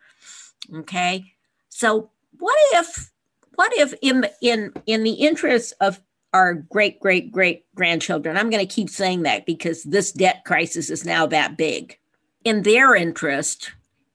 okay? 0.74 1.34
So 1.70 2.12
what 2.38 2.58
if 2.74 3.12
what 3.56 3.72
if 3.76 3.94
in 4.02 4.28
in 4.42 4.74
in 4.86 5.04
the 5.04 5.14
interest 5.14 5.74
of 5.80 6.02
our 6.36 6.54
great 6.54 7.00
great 7.00 7.32
great 7.32 7.66
grandchildren 7.76 8.38
i'm 8.38 8.50
going 8.50 8.66
to 8.66 8.76
keep 8.76 8.90
saying 8.90 9.24
that 9.24 9.46
because 9.46 9.84
this 9.84 10.12
debt 10.12 10.44
crisis 10.46 10.90
is 10.90 11.06
now 11.06 11.26
that 11.26 11.58
big 11.58 11.98
in 12.44 12.62
their 12.62 12.96
interest 12.96 13.72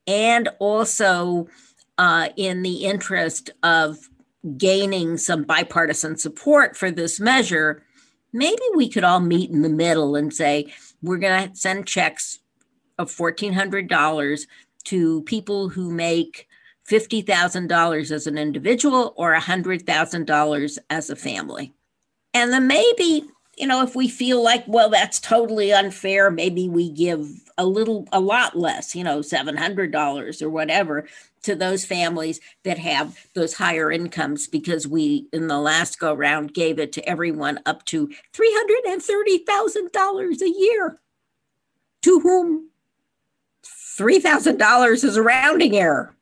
and 0.07 0.49
also 0.59 1.47
uh, 1.97 2.29
in 2.35 2.63
the 2.63 2.85
interest 2.85 3.51
of 3.61 4.09
gaining 4.57 5.17
some 5.17 5.43
bipartisan 5.43 6.17
support 6.17 6.75
for 6.75 6.89
this 6.89 7.19
measure, 7.19 7.83
maybe 8.33 8.61
we 8.75 8.89
could 8.89 9.03
all 9.03 9.19
meet 9.19 9.51
in 9.51 9.61
the 9.61 9.69
middle 9.69 10.15
and 10.15 10.33
say, 10.33 10.73
we're 11.01 11.17
going 11.17 11.49
to 11.49 11.55
send 11.55 11.85
checks 11.85 12.39
of 12.97 13.09
$1,400 13.09 14.47
to 14.85 15.21
people 15.23 15.69
who 15.69 15.91
make 15.91 16.47
$50,000 16.89 18.11
as 18.11 18.27
an 18.27 18.37
individual 18.37 19.13
or 19.15 19.35
$100,000 19.35 20.77
as 20.89 21.09
a 21.09 21.15
family. 21.15 21.73
And 22.33 22.53
then 22.53 22.67
maybe, 22.67 23.25
you 23.57 23.67
know, 23.67 23.83
if 23.83 23.95
we 23.95 24.07
feel 24.07 24.41
like, 24.41 24.63
well, 24.67 24.89
that's 24.89 25.19
totally 25.19 25.73
unfair, 25.73 26.31
maybe 26.31 26.69
we 26.69 26.89
give 26.89 27.27
a 27.57 27.65
little, 27.65 28.07
a 28.11 28.19
lot 28.19 28.57
less, 28.57 28.95
you 28.95 29.03
know, 29.03 29.19
$700 29.19 30.41
or 30.41 30.49
whatever 30.49 31.07
to 31.43 31.55
those 31.55 31.85
families 31.85 32.39
that 32.63 32.77
have 32.77 33.27
those 33.33 33.55
higher 33.55 33.91
incomes 33.91 34.47
because 34.47 34.87
we 34.87 35.27
in 35.33 35.47
the 35.47 35.59
last 35.59 35.99
go 35.99 36.13
round 36.13 36.53
gave 36.53 36.79
it 36.79 36.91
to 36.93 37.09
everyone 37.09 37.59
up 37.65 37.83
to 37.85 38.07
$330,000 38.33 40.41
a 40.41 40.49
year 40.49 40.99
to 42.03 42.19
whom 42.19 42.69
$3,000 43.63 45.03
is 45.03 45.17
a 45.17 45.21
rounding 45.21 45.75
error. 45.75 46.15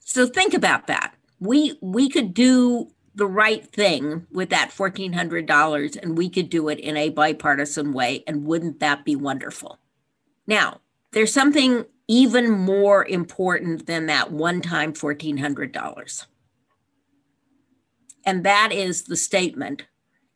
So 0.00 0.26
think 0.26 0.54
about 0.54 0.86
that. 0.86 1.14
We 1.40 1.78
we 1.82 2.08
could 2.08 2.34
do 2.34 2.90
the 3.18 3.26
right 3.26 3.66
thing 3.66 4.26
with 4.30 4.50
that 4.50 4.70
$1400 4.70 5.98
and 6.02 6.16
we 6.16 6.30
could 6.30 6.48
do 6.48 6.68
it 6.68 6.78
in 6.78 6.96
a 6.96 7.10
bipartisan 7.10 7.92
way 7.92 8.22
and 8.26 8.44
wouldn't 8.44 8.80
that 8.80 9.04
be 9.04 9.16
wonderful? 9.16 9.78
Now, 10.46 10.80
there's 11.12 11.32
something 11.32 11.84
even 12.06 12.48
more 12.48 13.04
important 13.04 13.86
than 13.86 14.06
that 14.06 14.30
one 14.30 14.62
time 14.62 14.92
$1,400. 14.92 16.26
And 18.24 18.44
that 18.44 18.72
is 18.72 19.02
the 19.02 19.16
statement 19.16 19.86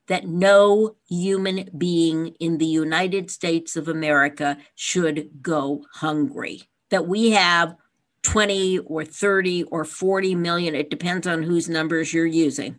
that 0.08 0.26
no 0.26 0.96
human 1.08 1.70
being 1.78 2.34
in 2.40 2.58
the 2.58 2.66
United 2.66 3.30
States 3.30 3.76
of 3.76 3.88
America 3.88 4.58
should 4.74 5.30
go 5.40 5.84
hungry. 5.94 6.62
That 6.90 7.06
we 7.06 7.30
have 7.30 7.76
20 8.22 8.78
or 8.80 9.04
30 9.04 9.64
or 9.64 9.84
40 9.84 10.34
million, 10.34 10.74
it 10.74 10.90
depends 10.90 11.26
on 11.26 11.42
whose 11.42 11.68
numbers 11.68 12.12
you're 12.12 12.26
using, 12.26 12.78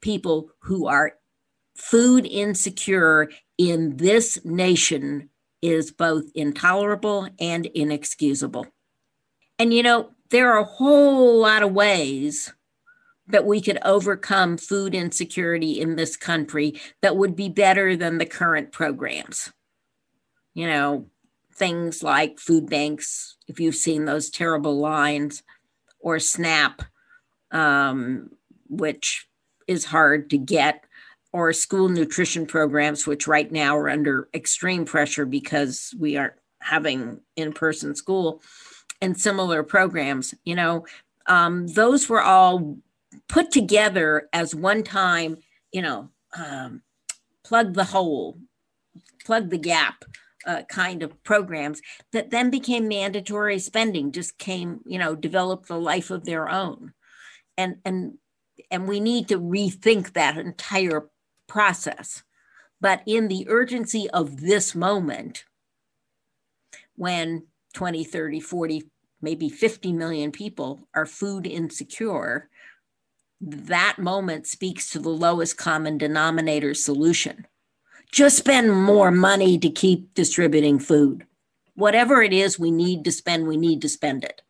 people 0.00 0.50
who 0.60 0.86
are 0.86 1.14
food 1.76 2.26
insecure 2.26 3.30
in 3.58 3.96
this 3.96 4.38
nation 4.44 5.30
is 5.62 5.90
both 5.90 6.24
intolerable 6.34 7.28
and 7.40 7.66
inexcusable. 7.66 8.66
And 9.58 9.72
you 9.72 9.82
know, 9.82 10.10
there 10.30 10.52
are 10.52 10.60
a 10.60 10.64
whole 10.64 11.40
lot 11.40 11.62
of 11.62 11.72
ways 11.72 12.52
that 13.26 13.46
we 13.46 13.60
could 13.60 13.78
overcome 13.82 14.58
food 14.58 14.94
insecurity 14.94 15.80
in 15.80 15.96
this 15.96 16.16
country 16.16 16.78
that 17.00 17.16
would 17.16 17.34
be 17.34 17.48
better 17.48 17.96
than 17.96 18.18
the 18.18 18.26
current 18.26 18.72
programs. 18.72 19.52
You 20.52 20.66
know, 20.66 21.06
things 21.54 22.02
like 22.02 22.38
food 22.38 22.68
banks, 22.68 23.36
if 23.46 23.60
you've 23.60 23.74
seen 23.74 24.04
those 24.04 24.30
terrible 24.30 24.78
lines, 24.78 25.42
or 26.00 26.18
SNAP, 26.18 26.82
um, 27.50 28.30
which 28.68 29.28
is 29.66 29.86
hard 29.86 30.30
to 30.30 30.38
get 30.38 30.84
or 31.32 31.52
school 31.52 31.88
nutrition 31.88 32.46
programs, 32.46 33.06
which 33.06 33.26
right 33.26 33.50
now 33.50 33.76
are 33.76 33.88
under 33.88 34.28
extreme 34.34 34.84
pressure 34.84 35.26
because 35.26 35.92
we 35.98 36.16
aren't 36.16 36.34
having 36.60 37.20
in 37.36 37.52
person 37.52 37.94
school 37.94 38.40
and 39.00 39.20
similar 39.20 39.62
programs, 39.62 40.34
you 40.44 40.54
know, 40.54 40.86
um, 41.26 41.66
those 41.68 42.08
were 42.08 42.22
all 42.22 42.78
put 43.28 43.50
together 43.50 44.28
as 44.32 44.54
one 44.54 44.82
time, 44.82 45.36
you 45.72 45.82
know, 45.82 46.08
um, 46.36 46.82
plug 47.44 47.74
the 47.74 47.84
hole, 47.84 48.38
plug 49.24 49.50
the 49.50 49.58
gap 49.58 50.04
uh, 50.46 50.62
kind 50.68 51.02
of 51.02 51.22
programs 51.24 51.80
that 52.12 52.30
then 52.30 52.50
became 52.50 52.88
mandatory 52.88 53.58
spending, 53.58 54.12
just 54.12 54.38
came, 54.38 54.80
you 54.86 54.98
know, 54.98 55.14
developed 55.14 55.70
a 55.70 55.76
life 55.76 56.10
of 56.10 56.24
their 56.24 56.48
own. 56.48 56.92
And, 57.56 57.76
and, 57.84 58.14
and 58.70 58.88
we 58.88 59.00
need 59.00 59.28
to 59.28 59.40
rethink 59.40 60.12
that 60.12 60.36
entire 60.36 61.08
process. 61.46 62.22
But 62.80 63.02
in 63.06 63.28
the 63.28 63.46
urgency 63.48 64.10
of 64.10 64.40
this 64.40 64.74
moment, 64.74 65.44
when 66.96 67.44
20, 67.74 68.04
30, 68.04 68.40
40, 68.40 68.82
maybe 69.20 69.48
50 69.48 69.92
million 69.92 70.30
people 70.30 70.88
are 70.94 71.06
food 71.06 71.46
insecure, 71.46 72.48
that 73.40 73.96
moment 73.98 74.46
speaks 74.46 74.90
to 74.90 74.98
the 74.98 75.08
lowest 75.08 75.56
common 75.56 75.98
denominator 75.98 76.74
solution. 76.74 77.46
Just 78.14 78.36
spend 78.36 78.72
more 78.72 79.10
money 79.10 79.58
to 79.58 79.68
keep 79.68 80.14
distributing 80.14 80.78
food. 80.78 81.26
Whatever 81.74 82.22
it 82.22 82.32
is 82.32 82.60
we 82.60 82.70
need 82.70 83.04
to 83.06 83.10
spend, 83.10 83.48
we 83.48 83.56
need 83.56 83.82
to 83.82 83.88
spend 83.88 84.22
it. 84.22 84.40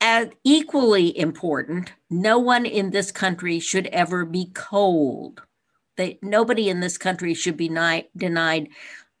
As 0.00 0.28
equally 0.42 1.18
important, 1.18 1.92
no 2.08 2.38
one 2.38 2.64
in 2.64 2.92
this 2.92 3.12
country 3.12 3.60
should 3.60 3.88
ever 3.88 4.24
be 4.24 4.50
cold. 4.54 5.42
They, 5.98 6.18
nobody 6.22 6.70
in 6.70 6.80
this 6.80 6.96
country 6.96 7.34
should 7.34 7.58
be 7.58 7.68
ni- 7.68 8.08
denied 8.16 8.70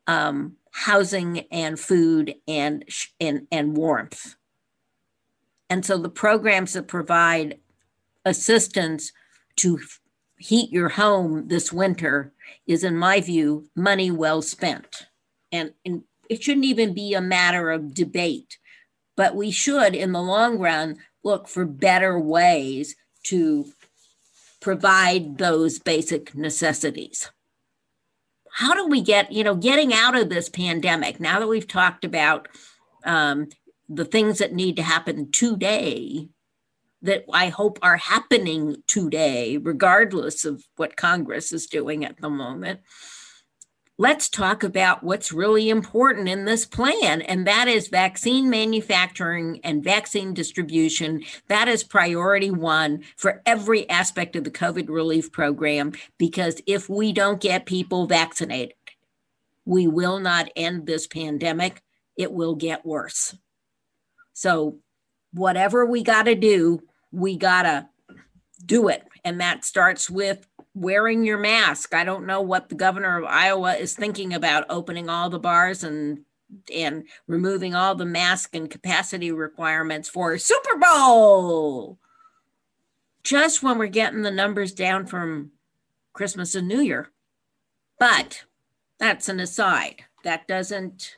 um, 0.06 0.56
housing 0.70 1.40
and 1.50 1.78
food 1.78 2.36
and, 2.48 2.86
and, 3.20 3.46
and 3.52 3.76
warmth. 3.76 4.34
And 5.68 5.84
so 5.84 5.98
the 5.98 6.08
programs 6.08 6.72
that 6.72 6.88
provide 6.88 7.58
assistance 8.24 9.12
to 9.56 9.78
heat 10.38 10.70
your 10.70 10.88
home 10.88 11.48
this 11.48 11.70
winter 11.70 12.32
is, 12.66 12.84
in 12.84 12.96
my 12.96 13.20
view, 13.20 13.68
money 13.74 14.10
well 14.10 14.42
spent. 14.42 15.06
And, 15.52 15.72
and 15.84 16.02
it 16.28 16.42
shouldn't 16.42 16.66
even 16.66 16.94
be 16.94 17.14
a 17.14 17.20
matter 17.20 17.70
of 17.70 17.94
debate, 17.94 18.58
but 19.16 19.34
we 19.34 19.50
should, 19.50 19.94
in 19.94 20.12
the 20.12 20.22
long 20.22 20.58
run, 20.58 20.96
look 21.22 21.48
for 21.48 21.64
better 21.64 22.18
ways 22.18 22.96
to 23.24 23.66
provide 24.60 25.38
those 25.38 25.78
basic 25.78 26.34
necessities. 26.34 27.30
How 28.52 28.74
do 28.74 28.86
we 28.86 29.00
get, 29.00 29.30
you 29.30 29.44
know, 29.44 29.54
getting 29.54 29.92
out 29.92 30.16
of 30.16 30.28
this 30.28 30.48
pandemic 30.48 31.20
now 31.20 31.38
that 31.38 31.48
we've 31.48 31.68
talked 31.68 32.04
about 32.04 32.48
um, 33.04 33.48
the 33.88 34.04
things 34.04 34.38
that 34.38 34.54
need 34.54 34.76
to 34.76 34.82
happen 34.82 35.30
today? 35.30 36.28
That 37.06 37.24
I 37.32 37.48
hope 37.48 37.78
are 37.82 37.96
happening 37.96 38.76
today, 38.86 39.56
regardless 39.56 40.44
of 40.44 40.62
what 40.76 40.96
Congress 40.96 41.52
is 41.52 41.66
doing 41.66 42.04
at 42.04 42.20
the 42.20 42.30
moment. 42.30 42.80
Let's 43.98 44.28
talk 44.28 44.62
about 44.62 45.02
what's 45.02 45.32
really 45.32 45.70
important 45.70 46.28
in 46.28 46.44
this 46.44 46.66
plan, 46.66 47.22
and 47.22 47.46
that 47.46 47.66
is 47.66 47.88
vaccine 47.88 48.50
manufacturing 48.50 49.58
and 49.64 49.82
vaccine 49.82 50.34
distribution. 50.34 51.22
That 51.48 51.66
is 51.66 51.82
priority 51.82 52.50
one 52.50 53.04
for 53.16 53.40
every 53.46 53.88
aspect 53.88 54.36
of 54.36 54.44
the 54.44 54.50
COVID 54.50 54.90
relief 54.90 55.32
program, 55.32 55.92
because 56.18 56.60
if 56.66 56.90
we 56.90 57.14
don't 57.14 57.40
get 57.40 57.64
people 57.64 58.06
vaccinated, 58.06 58.74
we 59.64 59.86
will 59.86 60.20
not 60.20 60.50
end 60.54 60.86
this 60.86 61.06
pandemic. 61.06 61.82
It 62.18 62.32
will 62.32 62.54
get 62.54 62.84
worse. 62.84 63.34
So, 64.34 64.80
whatever 65.32 65.86
we 65.86 66.02
got 66.02 66.24
to 66.24 66.34
do, 66.34 66.82
we 67.16 67.34
got 67.36 67.62
to 67.62 67.88
do 68.64 68.88
it. 68.88 69.02
And 69.24 69.40
that 69.40 69.64
starts 69.64 70.10
with 70.10 70.46
wearing 70.74 71.24
your 71.24 71.38
mask. 71.38 71.94
I 71.94 72.04
don't 72.04 72.26
know 72.26 72.42
what 72.42 72.68
the 72.68 72.74
governor 72.74 73.18
of 73.18 73.24
Iowa 73.24 73.74
is 73.74 73.94
thinking 73.94 74.34
about 74.34 74.66
opening 74.68 75.08
all 75.08 75.30
the 75.30 75.38
bars 75.38 75.82
and 75.82 76.20
and 76.72 77.04
removing 77.26 77.74
all 77.74 77.96
the 77.96 78.04
mask 78.04 78.54
and 78.54 78.70
capacity 78.70 79.32
requirements 79.32 80.08
for 80.08 80.38
Super 80.38 80.76
Bowl. 80.78 81.98
Just 83.24 83.64
when 83.64 83.78
we're 83.78 83.88
getting 83.88 84.22
the 84.22 84.30
numbers 84.30 84.72
down 84.72 85.06
from 85.06 85.50
Christmas 86.12 86.54
and 86.54 86.68
New 86.68 86.80
Year. 86.80 87.10
But 87.98 88.44
that's 88.98 89.28
an 89.28 89.40
aside. 89.40 90.04
That 90.22 90.46
doesn't 90.46 91.16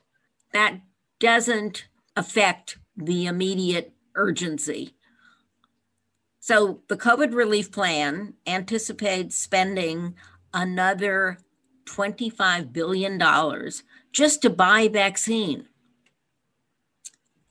that 0.53 0.81
doesn't 1.19 1.89
affect 2.17 2.79
the 2.97 3.27
immediate 3.27 3.93
urgency 4.15 4.95
so 6.49 6.81
the 6.89 6.97
COVID 6.97 7.35
relief 7.35 7.71
plan 7.71 8.33
anticipates 8.47 9.37
spending 9.37 10.15
another 10.55 11.41
$25 11.85 12.73
billion 12.73 13.23
just 14.13 14.41
to 14.41 14.49
buy 14.49 14.89
vaccine. 14.89 15.69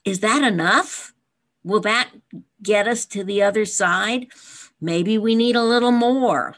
Is 0.04 0.22
that 0.22 0.42
enough? 0.42 1.14
Will 1.64 1.82
that 1.82 2.10
get 2.64 2.88
us 2.88 3.06
to 3.06 3.24
the 3.24 3.44
other 3.44 3.66
side? 3.66 4.30
Maybe 4.82 5.20
we 5.20 5.36
need 5.36 5.56
a 5.56 5.64
little 5.64 5.92
more. 5.92 6.56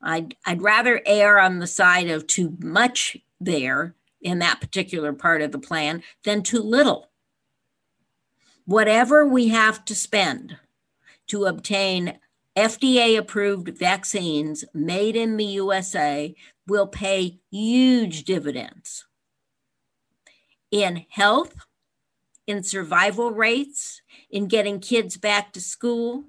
I'd, 0.00 0.36
I'd 0.46 0.62
rather 0.62 1.02
err 1.04 1.40
on 1.40 1.58
the 1.58 1.66
side 1.66 2.08
of 2.08 2.28
too 2.28 2.56
much 2.60 3.16
there 3.40 3.96
in 4.20 4.38
that 4.38 4.60
particular 4.60 5.12
part 5.12 5.42
of 5.42 5.50
the 5.50 5.58
plan 5.58 6.04
than 6.22 6.44
too 6.44 6.62
little. 6.62 7.10
Whatever 8.66 9.26
we 9.26 9.48
have 9.48 9.84
to 9.86 9.96
spend, 9.96 10.58
to 11.32 11.46
obtain 11.46 12.18
FDA 12.54 13.16
approved 13.16 13.78
vaccines 13.78 14.66
made 14.74 15.16
in 15.16 15.38
the 15.38 15.46
USA 15.46 16.34
will 16.68 16.86
pay 16.86 17.38
huge 17.50 18.24
dividends 18.24 19.06
in 20.70 21.06
health, 21.08 21.54
in 22.46 22.62
survival 22.62 23.30
rates, 23.30 24.02
in 24.28 24.46
getting 24.46 24.78
kids 24.78 25.16
back 25.16 25.54
to 25.54 25.60
school, 25.62 26.24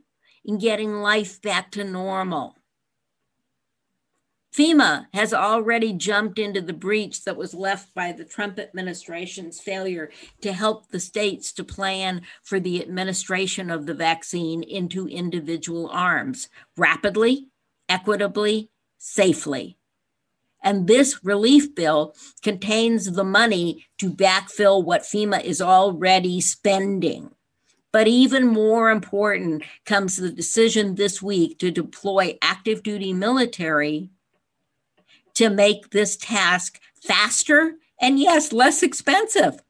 in 0.46 0.58
getting 0.58 0.94
life 0.94 1.42
back 1.42 1.70
to 1.72 1.84
normal. 1.84 2.56
FEMA 4.54 5.08
has 5.14 5.34
already 5.34 5.94
jumped 5.94 6.38
into 6.38 6.62
the 6.62 6.74
breach 6.74 7.24
that 7.24 7.38
was 7.38 7.56
left 7.56 7.92
by 7.96 8.12
the 8.12 8.24
Trump 8.24 8.60
administration's 8.60 9.60
failure 9.60 10.12
to 10.42 10.54
help 10.54 10.90
the 10.90 11.00
states 11.00 11.52
to 11.54 11.64
plan 11.64 12.22
for 12.44 12.60
the 12.60 12.80
administration 12.80 13.72
of 13.72 13.88
the 13.88 13.96
vaccine 13.96 14.62
into 14.62 15.08
individual 15.08 15.90
arms 15.92 16.50
rapidly, 16.78 17.48
equitably, 17.90 18.70
safely. 19.00 19.76
And 20.62 20.86
this 20.88 21.24
relief 21.24 21.74
bill 21.74 22.16
contains 22.44 23.12
the 23.12 23.24
money 23.24 23.88
to 23.98 24.12
backfill 24.12 24.86
what 24.86 25.02
FEMA 25.02 25.44
is 25.44 25.62
already 25.62 26.40
spending. 26.42 27.32
But 27.92 28.08
even 28.08 28.48
more 28.48 28.92
important 28.92 29.64
comes 29.86 30.18
the 30.18 30.32
decision 30.32 30.94
this 30.96 31.24
week 31.24 31.58
to 31.60 31.72
deploy 31.72 32.38
active 32.42 32.84
duty 32.84 33.14
military 33.14 34.10
to 35.36 35.50
make 35.50 35.92
this 35.92 36.18
task 36.18 36.80
faster 37.02 37.76
and, 38.00 38.20
yes, 38.20 38.52
less 38.52 38.84
expensive. 38.84 39.62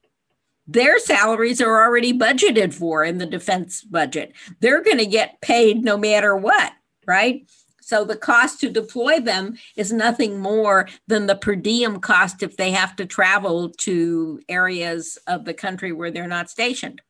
Their 0.66 0.98
salaries 0.98 1.60
are 1.60 1.84
already 1.84 2.12
budgeted 2.12 2.72
for 2.72 3.04
in 3.04 3.18
the 3.18 3.26
defense 3.26 3.82
budget. 3.82 4.32
They're 4.60 4.82
going 4.82 4.98
to 4.98 5.06
get 5.06 5.40
paid 5.40 5.84
no 5.84 5.96
matter 5.96 6.34
what, 6.36 6.72
right? 7.06 7.46
So 7.82 8.02
the 8.02 8.16
cost 8.16 8.60
to 8.60 8.70
deploy 8.70 9.20
them 9.20 9.58
is 9.76 9.92
nothing 9.92 10.38
more 10.38 10.88
than 11.06 11.26
the 11.26 11.36
per 11.36 11.54
diem 11.54 12.00
cost 12.00 12.42
if 12.42 12.56
they 12.56 12.70
have 12.70 12.96
to 12.96 13.04
travel 13.04 13.68
to 13.80 14.40
areas 14.48 15.18
of 15.26 15.44
the 15.44 15.52
country 15.52 15.92
where 15.92 16.10
they're 16.10 16.26
not 16.26 16.48
stationed. 16.48 17.02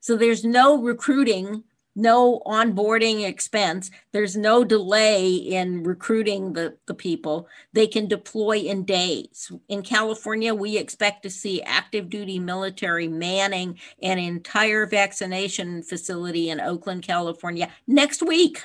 So 0.00 0.16
there's 0.16 0.44
no 0.44 0.82
recruiting 0.82 1.62
no 1.96 2.40
onboarding 2.46 3.26
expense. 3.26 3.90
There's 4.12 4.36
no 4.36 4.64
delay 4.64 5.34
in 5.34 5.82
recruiting 5.82 6.52
the, 6.52 6.76
the 6.86 6.94
people. 6.94 7.48
They 7.72 7.86
can 7.86 8.06
deploy 8.06 8.58
in 8.58 8.84
days. 8.84 9.50
In 9.68 9.82
California, 9.82 10.54
we 10.54 10.78
expect 10.78 11.22
to 11.24 11.30
see 11.30 11.62
active 11.62 12.08
duty 12.08 12.38
military 12.38 13.08
manning 13.08 13.78
an 14.02 14.18
entire 14.18 14.86
vaccination 14.86 15.82
facility 15.82 16.50
in 16.50 16.60
Oakland, 16.60 17.02
California 17.02 17.68
next 17.86 18.22
week. 18.22 18.64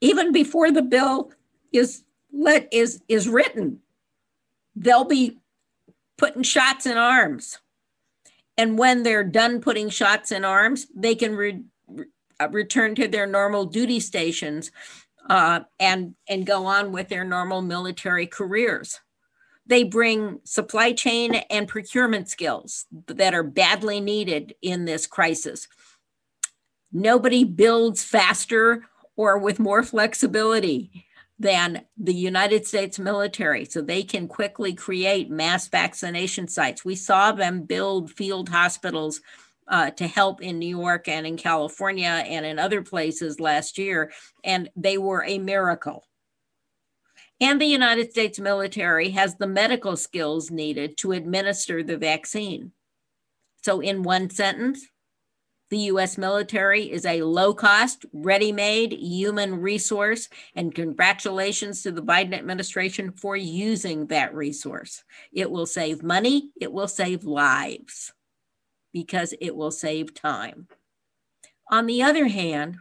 Even 0.00 0.32
before 0.32 0.70
the 0.70 0.82
bill 0.82 1.32
is 1.72 2.04
let 2.32 2.68
is 2.70 3.02
is 3.08 3.28
written, 3.28 3.80
they'll 4.74 5.04
be 5.04 5.38
putting 6.18 6.42
shots 6.42 6.86
in 6.86 6.98
arms 6.98 7.58
and 8.56 8.78
when 8.78 9.02
they're 9.02 9.24
done 9.24 9.60
putting 9.60 9.88
shots 9.88 10.32
in 10.32 10.44
arms, 10.44 10.86
they 10.94 11.14
can 11.14 11.34
re- 11.34 11.62
re- 11.88 12.06
uh, 12.40 12.48
return 12.50 12.94
to 12.94 13.08
their 13.08 13.26
normal 13.26 13.64
duty 13.66 14.00
stations 14.00 14.70
uh, 15.28 15.60
and, 15.78 16.14
and 16.28 16.46
go 16.46 16.66
on 16.66 16.92
with 16.92 17.08
their 17.08 17.24
normal 17.24 17.62
military 17.62 18.26
careers. 18.26 19.00
They 19.66 19.82
bring 19.82 20.40
supply 20.44 20.92
chain 20.92 21.34
and 21.34 21.66
procurement 21.66 22.28
skills 22.28 22.86
that 23.08 23.34
are 23.34 23.42
badly 23.42 24.00
needed 24.00 24.54
in 24.62 24.84
this 24.84 25.06
crisis. 25.06 25.66
Nobody 26.92 27.42
builds 27.44 28.04
faster 28.04 28.84
or 29.16 29.38
with 29.38 29.58
more 29.58 29.82
flexibility 29.82 31.05
than 31.38 31.84
the 31.98 32.14
United 32.14 32.66
States 32.66 32.98
military, 32.98 33.64
so 33.64 33.82
they 33.82 34.02
can 34.02 34.26
quickly 34.26 34.72
create 34.74 35.30
mass 35.30 35.68
vaccination 35.68 36.48
sites. 36.48 36.84
We 36.84 36.94
saw 36.94 37.32
them 37.32 37.62
build 37.62 38.10
field 38.10 38.48
hospitals 38.48 39.20
uh, 39.68 39.90
to 39.90 40.06
help 40.06 40.40
in 40.40 40.58
New 40.58 40.78
York 40.78 41.08
and 41.08 41.26
in 41.26 41.36
California 41.36 42.06
and 42.06 42.46
in 42.46 42.58
other 42.58 42.82
places 42.82 43.40
last 43.40 43.78
year, 43.78 44.12
and 44.44 44.70
they 44.76 44.96
were 44.96 45.24
a 45.24 45.38
miracle. 45.38 46.06
And 47.40 47.60
the 47.60 47.66
United 47.66 48.12
States 48.12 48.38
military 48.38 49.10
has 49.10 49.36
the 49.36 49.46
medical 49.46 49.96
skills 49.96 50.50
needed 50.50 50.96
to 50.98 51.12
administer 51.12 51.82
the 51.82 51.98
vaccine. 51.98 52.72
So, 53.62 53.80
in 53.80 54.02
one 54.02 54.30
sentence, 54.30 54.86
the 55.70 55.78
US 55.78 56.16
military 56.16 56.90
is 56.90 57.04
a 57.04 57.22
low 57.22 57.52
cost, 57.52 58.06
ready 58.12 58.52
made 58.52 58.92
human 58.92 59.60
resource, 59.60 60.28
and 60.54 60.74
congratulations 60.74 61.82
to 61.82 61.92
the 61.92 62.02
Biden 62.02 62.34
administration 62.34 63.10
for 63.12 63.36
using 63.36 64.06
that 64.06 64.34
resource. 64.34 65.02
It 65.32 65.50
will 65.50 65.66
save 65.66 66.02
money, 66.02 66.50
it 66.60 66.72
will 66.72 66.88
save 66.88 67.24
lives 67.24 68.12
because 68.92 69.34
it 69.40 69.54
will 69.54 69.72
save 69.72 70.14
time. 70.14 70.68
On 71.70 71.86
the 71.86 72.02
other 72.02 72.28
hand, 72.28 72.76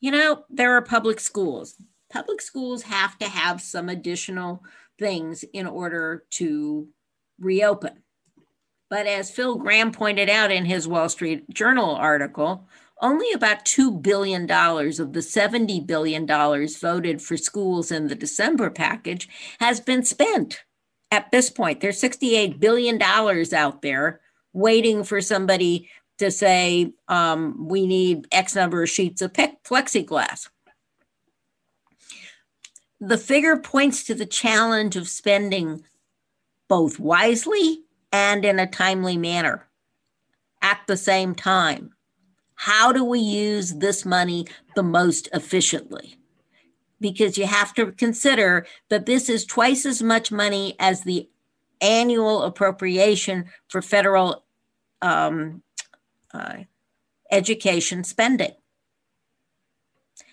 you 0.00 0.10
know, 0.10 0.44
there 0.50 0.76
are 0.76 0.82
public 0.82 1.20
schools. 1.20 1.76
Public 2.12 2.40
schools 2.40 2.82
have 2.82 3.16
to 3.18 3.28
have 3.28 3.60
some 3.60 3.88
additional 3.88 4.64
things 4.98 5.44
in 5.52 5.66
order 5.66 6.24
to 6.30 6.88
reopen. 7.38 8.02
But 8.90 9.06
as 9.06 9.30
Phil 9.30 9.54
Gramm 9.56 9.92
pointed 9.92 10.28
out 10.28 10.50
in 10.50 10.64
his 10.64 10.88
Wall 10.88 11.08
Street 11.08 11.48
Journal 11.48 11.94
article, 11.94 12.68
only 13.00 13.32
about 13.32 13.64
$2 13.64 14.02
billion 14.02 14.42
of 14.42 15.12
the 15.12 15.20
$70 15.20 15.86
billion 15.86 16.26
voted 16.26 17.22
for 17.22 17.36
schools 17.36 17.92
in 17.92 18.08
the 18.08 18.16
December 18.16 18.68
package 18.68 19.28
has 19.60 19.80
been 19.80 20.04
spent 20.04 20.64
at 21.12 21.30
this 21.30 21.50
point. 21.50 21.80
There's 21.80 22.02
$68 22.02 22.58
billion 22.58 23.00
out 23.00 23.80
there 23.80 24.20
waiting 24.52 25.04
for 25.04 25.20
somebody 25.20 25.88
to 26.18 26.30
say, 26.30 26.92
um, 27.08 27.68
we 27.68 27.86
need 27.86 28.26
X 28.32 28.56
number 28.56 28.82
of 28.82 28.90
sheets 28.90 29.22
of 29.22 29.32
plexiglass. 29.32 30.48
The 33.00 33.16
figure 33.16 33.56
points 33.56 34.04
to 34.04 34.14
the 34.14 34.26
challenge 34.26 34.96
of 34.96 35.08
spending 35.08 35.84
both 36.68 36.98
wisely 36.98 37.84
and 38.12 38.44
in 38.44 38.58
a 38.58 38.66
timely 38.66 39.16
manner 39.16 39.68
at 40.62 40.80
the 40.86 40.96
same 40.96 41.34
time. 41.34 41.90
How 42.54 42.92
do 42.92 43.04
we 43.04 43.20
use 43.20 43.74
this 43.74 44.04
money 44.04 44.46
the 44.76 44.82
most 44.82 45.28
efficiently? 45.32 46.16
Because 47.00 47.38
you 47.38 47.46
have 47.46 47.72
to 47.74 47.92
consider 47.92 48.66
that 48.90 49.06
this 49.06 49.28
is 49.30 49.46
twice 49.46 49.86
as 49.86 50.02
much 50.02 50.30
money 50.30 50.76
as 50.78 51.02
the 51.02 51.28
annual 51.80 52.42
appropriation 52.42 53.46
for 53.68 53.80
federal 53.80 54.44
um, 55.00 55.62
uh, 56.34 56.58
education 57.30 58.04
spending. 58.04 58.52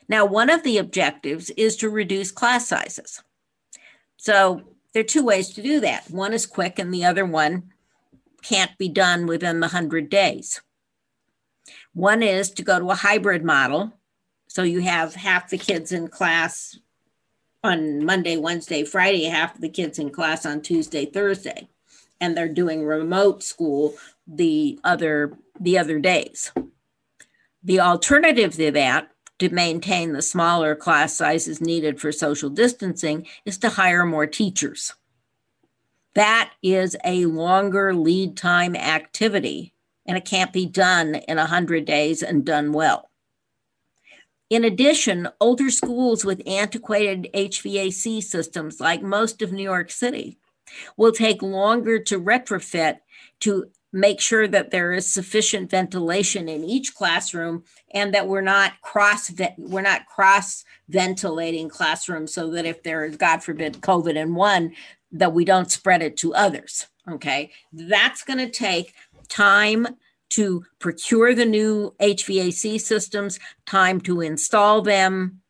Now, 0.09 0.25
one 0.25 0.49
of 0.49 0.63
the 0.63 0.77
objectives 0.77 1.49
is 1.51 1.75
to 1.77 1.89
reduce 1.89 2.31
class 2.31 2.67
sizes. 2.67 3.23
So 4.17 4.63
there 4.93 5.01
are 5.01 5.03
two 5.03 5.23
ways 5.23 5.49
to 5.53 5.61
do 5.61 5.79
that. 5.81 6.09
One 6.09 6.33
is 6.33 6.45
quick, 6.45 6.79
and 6.79 6.93
the 6.93 7.05
other 7.05 7.25
one 7.25 7.71
can't 8.41 8.77
be 8.77 8.89
done 8.89 9.25
within 9.25 9.59
the 9.59 9.67
100 9.67 10.09
days. 10.09 10.61
One 11.93 12.23
is 12.23 12.51
to 12.51 12.63
go 12.63 12.79
to 12.79 12.91
a 12.91 12.95
hybrid 12.95 13.43
model. 13.43 13.93
So 14.47 14.63
you 14.63 14.81
have 14.81 15.15
half 15.15 15.49
the 15.49 15.57
kids 15.57 15.91
in 15.91 16.07
class 16.07 16.77
on 17.63 18.05
Monday, 18.05 18.37
Wednesday, 18.37 18.83
Friday, 18.83 19.25
half 19.25 19.59
the 19.59 19.69
kids 19.69 19.99
in 19.99 20.09
class 20.09 20.45
on 20.45 20.61
Tuesday, 20.61 21.05
Thursday. 21.05 21.67
And 22.21 22.35
they're 22.35 22.47
doing 22.47 22.83
remote 22.83 23.43
school 23.43 23.95
the 24.25 24.79
other 24.83 25.37
the 25.59 25.77
other 25.77 25.99
days. 25.99 26.51
The 27.63 27.79
alternative 27.79 28.55
to 28.55 28.71
that 28.71 29.11
to 29.39 29.49
maintain 29.49 30.13
the 30.13 30.21
smaller 30.21 30.75
class 30.75 31.13
sizes 31.13 31.61
needed 31.61 31.99
for 31.99 32.11
social 32.11 32.49
distancing 32.49 33.27
is 33.45 33.57
to 33.59 33.69
hire 33.69 34.05
more 34.05 34.27
teachers. 34.27 34.93
That 36.15 36.51
is 36.63 36.95
a 37.03 37.25
longer 37.25 37.93
lead 37.93 38.37
time 38.37 38.75
activity, 38.75 39.73
and 40.05 40.17
it 40.17 40.25
can't 40.25 40.51
be 40.51 40.65
done 40.65 41.15
in 41.15 41.37
100 41.37 41.85
days 41.85 42.23
and 42.23 42.43
done 42.43 42.73
well. 42.73 43.11
In 44.49 44.63
addition, 44.63 45.27
older 45.41 45.69
schools 45.69 46.23
with 46.23 46.41
antiquated 46.47 47.27
HVAC 47.33 48.23
systems, 48.23 48.79
like 48.79 49.01
most 49.01 49.41
of 49.41 49.51
New 49.51 49.63
York 49.63 49.91
City, 49.91 50.39
will 50.95 51.11
take 51.11 51.41
longer 51.41 51.99
to 51.99 52.19
retrofit 52.19 52.99
to 53.41 53.69
make 53.93 54.19
sure 54.19 54.47
that 54.47 54.71
there 54.71 54.91
is 54.91 55.11
sufficient 55.11 55.69
ventilation 55.69 56.49
in 56.49 56.63
each 56.63 56.93
classroom 56.93 57.63
and 57.93 58.13
that 58.13 58.27
we're 58.27 58.41
not 58.41 58.73
cross 58.81 59.31
we're 59.57 59.81
not 59.81 60.05
cross 60.07 60.65
ventilating 60.89 61.69
classrooms 61.69 62.33
so 62.33 62.51
that 62.51 62.65
if 62.65 62.83
there 62.83 63.05
is 63.05 63.15
god 63.15 63.41
forbid 63.41 63.81
covid 63.81 64.15
in 64.15 64.35
one 64.35 64.73
that 65.11 65.33
we 65.33 65.45
don't 65.45 65.71
spread 65.71 66.01
it 66.01 66.17
to 66.17 66.33
others 66.35 66.87
okay? 67.09 67.51
That's 67.71 68.23
going 68.23 68.39
to 68.39 68.49
take 68.49 68.93
time 69.29 69.87
to 70.29 70.65
procure 70.79 71.33
the 71.33 71.45
new 71.45 71.93
hvac 72.01 72.81
systems 72.81 73.39
time 73.65 73.99
to 74.01 74.21
install 74.21 74.81
them 74.81 75.41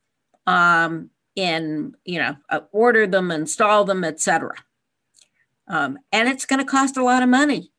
um, 0.46 1.10
and 1.36 1.96
you 2.06 2.20
know 2.20 2.36
uh, 2.50 2.60
order 2.72 3.08
them 3.08 3.32
install 3.32 3.86
them 3.86 4.04
etc 4.04 4.54
um, 5.68 5.98
and 6.12 6.30
it's 6.30 6.46
going 6.46 6.60
to 6.60 6.66
cost 6.66 6.98
a 6.98 7.04
lot 7.04 7.24
of 7.24 7.30
money 7.30 7.72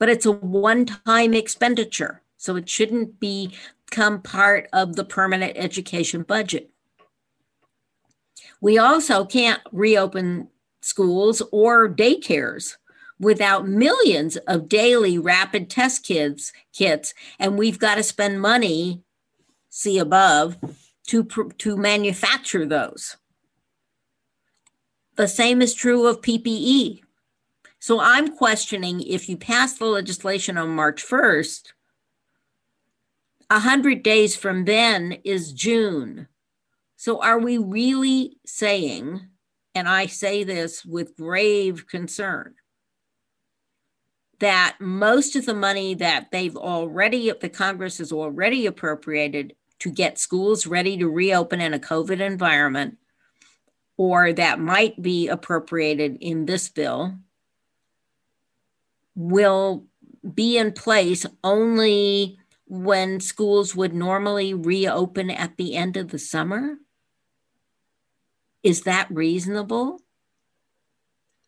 but 0.00 0.08
it's 0.08 0.26
a 0.26 0.32
one 0.32 0.86
time 0.86 1.34
expenditure. 1.34 2.22
So 2.38 2.56
it 2.56 2.68
shouldn't 2.68 3.20
become 3.20 4.22
part 4.22 4.68
of 4.72 4.96
the 4.96 5.04
permanent 5.04 5.52
education 5.56 6.22
budget. 6.22 6.70
We 8.62 8.78
also 8.78 9.24
can't 9.24 9.60
reopen 9.70 10.48
schools 10.80 11.42
or 11.52 11.88
daycares 11.88 12.76
without 13.18 13.68
millions 13.68 14.36
of 14.38 14.68
daily 14.68 15.18
rapid 15.18 15.68
test 15.68 16.06
kits 16.06 16.52
kits 16.72 17.12
and 17.38 17.58
we've 17.58 17.78
got 17.78 17.96
to 17.96 18.02
spend 18.02 18.40
money 18.40 19.02
see 19.68 19.98
above 19.98 20.56
to 21.06 21.24
to 21.58 21.76
manufacture 21.76 22.64
those 22.64 23.18
the 25.16 25.28
same 25.28 25.60
is 25.60 25.74
true 25.74 26.06
of 26.06 26.22
PPE 26.22 27.02
so 27.80 27.98
I'm 27.98 28.36
questioning 28.36 29.00
if 29.00 29.28
you 29.28 29.38
pass 29.38 29.72
the 29.72 29.86
legislation 29.86 30.58
on 30.58 30.68
March 30.68 31.02
1st, 31.04 31.72
100 33.50 34.02
days 34.02 34.36
from 34.36 34.66
then 34.66 35.18
is 35.24 35.52
June. 35.52 36.28
So 36.96 37.22
are 37.22 37.38
we 37.38 37.56
really 37.56 38.36
saying, 38.44 39.28
and 39.74 39.88
I 39.88 40.06
say 40.06 40.44
this 40.44 40.84
with 40.84 41.16
grave 41.16 41.86
concern, 41.88 42.54
that 44.40 44.76
most 44.78 45.34
of 45.34 45.46
the 45.46 45.54
money 45.54 45.94
that 45.94 46.30
they've 46.30 46.56
already, 46.56 47.32
the 47.40 47.48
Congress 47.48 47.96
has 47.96 48.12
already 48.12 48.66
appropriated 48.66 49.54
to 49.78 49.90
get 49.90 50.18
schools 50.18 50.66
ready 50.66 50.98
to 50.98 51.08
reopen 51.08 51.62
in 51.62 51.72
a 51.72 51.78
COVID 51.78 52.20
environment, 52.20 52.98
or 53.96 54.34
that 54.34 54.60
might 54.60 55.00
be 55.00 55.28
appropriated 55.28 56.18
in 56.20 56.44
this 56.44 56.68
bill, 56.68 57.14
will 59.14 59.86
be 60.34 60.58
in 60.58 60.72
place 60.72 61.26
only 61.42 62.38
when 62.66 63.20
schools 63.20 63.74
would 63.74 63.92
normally 63.92 64.54
reopen 64.54 65.30
at 65.30 65.56
the 65.56 65.74
end 65.74 65.96
of 65.96 66.08
the 66.08 66.18
summer? 66.18 66.76
Is 68.62 68.82
that 68.82 69.10
reasonable? 69.10 70.00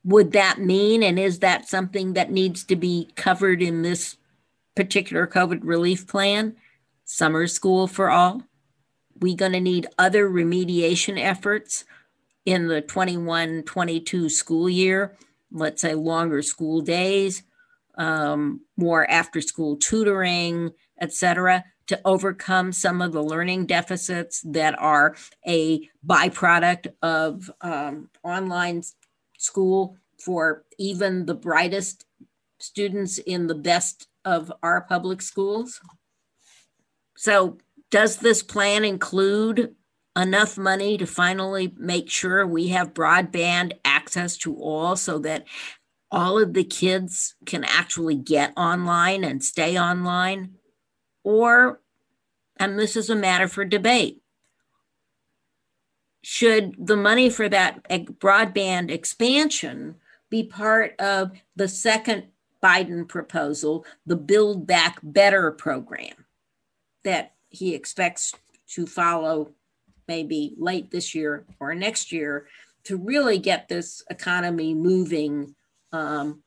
Would 0.05 0.33
that 0.33 0.59
mean, 0.59 1.03
and 1.03 1.19
is 1.19 1.39
that 1.39 1.69
something 1.69 2.15
that 2.15 2.33
needs 2.33 2.65
to 2.65 2.77
be 2.77 3.09
covered 3.15 3.63
in 3.63 3.83
this 3.83 4.17
particular 4.75 5.27
COVID 5.27 5.61
relief 5.63 6.09
plan? 6.09 6.57
Summer 7.05 7.47
school 7.47 7.87
for 7.87 8.11
all? 8.11 8.43
We 9.21 9.37
going 9.37 9.53
to 9.53 9.61
need 9.61 9.87
other 9.99 10.29
remediation 10.29 11.23
efforts 11.23 11.85
in 12.45 12.67
the 12.67 12.81
21 12.81 13.63
22 13.63 14.29
school 14.29 14.69
year, 14.69 15.17
let's 15.53 15.83
say 15.83 15.95
longer 15.95 16.43
school 16.43 16.81
days, 16.81 17.45
um, 17.97 18.61
more 18.77 19.09
after 19.11 19.41
school 19.41 19.77
tutoring, 19.77 20.71
et 21.01 21.13
cetera, 21.13 21.65
to 21.87 22.01
overcome 22.05 22.73
some 22.73 23.03
of 23.03 23.13
the 23.13 23.23
learning 23.23 23.67
deficits 23.67 24.43
that 24.45 24.79
are 24.79 25.15
a 25.47 25.89
byproduct 26.07 26.87
of 27.03 27.51
um, 27.61 28.09
online 28.23 28.83
school 29.39 29.97
for 30.19 30.65
even 30.79 31.27
the 31.27 31.35
brightest 31.35 32.07
students 32.61 33.19
in 33.19 33.49
the 33.49 33.55
best 33.55 34.07
of 34.25 34.53
our 34.63 34.83
public 34.83 35.21
schools. 35.21 35.81
So, 37.17 37.59
does 37.91 38.17
this 38.19 38.43
plan 38.43 38.85
include 38.85 39.75
enough 40.17 40.57
money 40.59 40.97
to 40.99 41.07
finally 41.07 41.75
make 41.77 42.11
sure 42.11 42.47
we 42.47 42.69
have 42.69 42.95
broadband 42.95 43.73
access 43.85 44.37
to 44.39 44.55
all 44.57 44.97
so 44.97 45.19
that 45.19 45.45
all 46.13 46.39
of 46.39 46.53
the 46.53 46.63
kids 46.63 47.35
can 47.47 47.65
actually 47.65 48.15
get 48.15 48.53
online 48.57 49.25
and 49.25 49.43
stay 49.43 49.79
online, 49.79 50.55
or, 51.25 51.81
and 52.59 52.79
this 52.79 52.97
is 52.97 53.09
a 53.09 53.17
matter 53.17 53.49
for 53.49 53.65
debate, 53.65 54.21
should 56.23 56.75
the 56.79 56.97
money 56.97 57.31
for 57.31 57.49
that 57.49 57.83
broadband 57.89 58.91
expansion 58.91 59.97
be 60.29 60.45
part 60.45 60.95
of 61.01 61.33
the 61.57 61.67
second 61.67 62.25
Biden 62.63 63.09
proposal, 63.09 63.85
the 64.07 64.17
Build 64.17 64.67
Back 64.67 64.99
Better 65.03 65.51
program 65.51 66.27
that 67.05 67.33
he 67.49 67.75
expects 67.75 68.35
to 68.69 68.87
follow 68.87 69.51
maybe 70.07 70.55
late 70.59 70.91
this 70.91 71.15
year 71.15 71.45
or 71.59 71.75
next 71.75 72.13
year 72.13 72.47
to 72.85 72.97
really 72.97 73.39
get 73.39 73.69
this 73.69 74.03
economy 74.11 74.75
moving 74.75 75.55
um, 75.93 76.43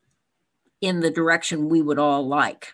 in 0.82 1.00
the 1.00 1.12
direction 1.12 1.70
we 1.70 1.82
would 1.82 2.00
all 2.00 2.28
like. 2.28 2.74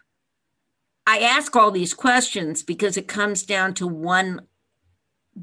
I 1.05 1.19
ask 1.19 1.55
all 1.55 1.71
these 1.71 1.93
questions 1.93 2.63
because 2.63 2.97
it 2.97 3.07
comes 3.07 3.43
down 3.43 3.73
to 3.75 3.87
one 3.87 4.41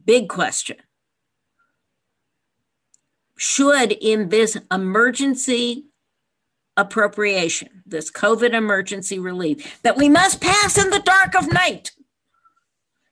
big 0.05 0.29
question. 0.29 0.77
Should, 3.37 3.93
in 3.93 4.31
this 4.31 4.57
emergency 4.71 5.87
appropriation, 6.77 7.83
this 7.87 8.11
COVID 8.11 8.53
emergency 8.53 9.19
relief 9.19 9.81
that 9.83 9.97
we 9.97 10.09
must 10.09 10.41
pass 10.41 10.79
in 10.79 10.91
the 10.91 11.01
dark 11.01 11.35
of 11.35 11.53
night, 11.53 11.93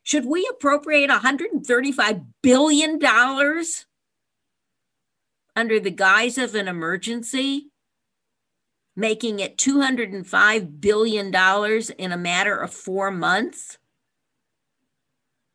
should 0.02 0.24
we 0.24 0.48
appropriate 0.50 1.10
$135 1.10 2.26
billion 2.42 3.00
under 5.56 5.80
the 5.80 5.90
guise 5.90 6.38
of 6.38 6.54
an 6.54 6.68
emergency, 6.68 7.70
making 8.96 9.38
it 9.38 9.58
$205 9.58 10.80
billion 10.80 11.26
in 11.98 12.12
a 12.12 12.16
matter 12.16 12.56
of 12.56 12.72
four 12.72 13.10
months? 13.10 13.78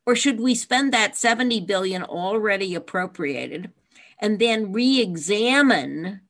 Or 0.06 0.16
should 0.16 0.40
we 0.40 0.54
spend 0.54 0.92
that 0.92 1.16
70 1.16 1.60
billion 1.60 2.02
already 2.02 2.74
appropriated 2.74 3.72
and 4.18 4.38
then 4.38 4.72
re-examine 4.72 6.22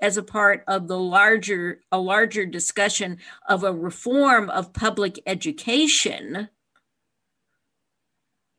as 0.00 0.16
a 0.16 0.22
part 0.22 0.64
of 0.66 0.88
the 0.88 0.98
larger 0.98 1.80
a 1.90 1.98
larger 1.98 2.44
discussion 2.44 3.18
of 3.48 3.62
a 3.62 3.72
reform 3.72 4.50
of 4.50 4.72
public 4.72 5.18
education 5.26 6.48